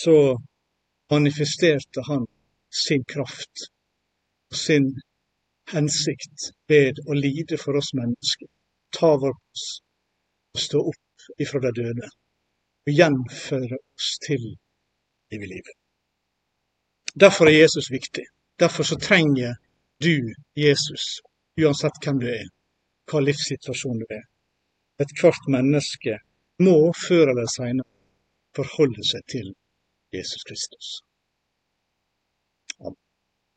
så 0.00 0.16
manifesterte 1.12 2.02
han 2.08 2.26
sin 2.74 3.04
kraft 3.06 3.68
og 4.50 4.58
sin 4.58 4.88
hensikt 5.70 6.50
ved 6.70 6.98
å 7.06 7.14
lide 7.14 7.58
for 7.62 7.78
oss 7.78 7.92
mennesker, 7.94 8.50
ta 8.90 9.12
vår 9.22 9.36
plass 9.38 9.66
og 10.56 10.64
stå 10.66 10.82
opp 10.90 11.42
ifra 11.42 11.62
de 11.62 11.72
døde 11.78 12.10
og 12.86 12.98
gjenføre 12.98 13.78
oss 13.78 14.10
til 14.26 14.48
evig 15.30 15.52
liv. 15.54 15.70
Derfor 17.14 17.46
er 17.46 17.60
Jesus 17.62 17.90
viktig. 17.90 18.26
Derfor 18.58 18.82
så 18.82 18.98
trenger 18.98 19.54
du 20.00 20.34
Jesus, 20.54 21.20
uansett 21.60 22.00
hvem 22.04 22.18
du 22.20 22.28
er, 22.30 22.48
hva 23.10 23.22
livssituasjon 23.22 24.00
du 24.02 24.06
er. 24.10 24.24
Ethvert 25.02 25.48
menneske 25.52 26.18
må 26.62 26.76
før 26.96 27.32
eller 27.32 27.48
seinere 27.52 27.88
forholde 28.56 29.04
seg 29.04 29.24
til 29.32 29.52
Jesus 30.16 30.44
Kristus. 30.48 30.92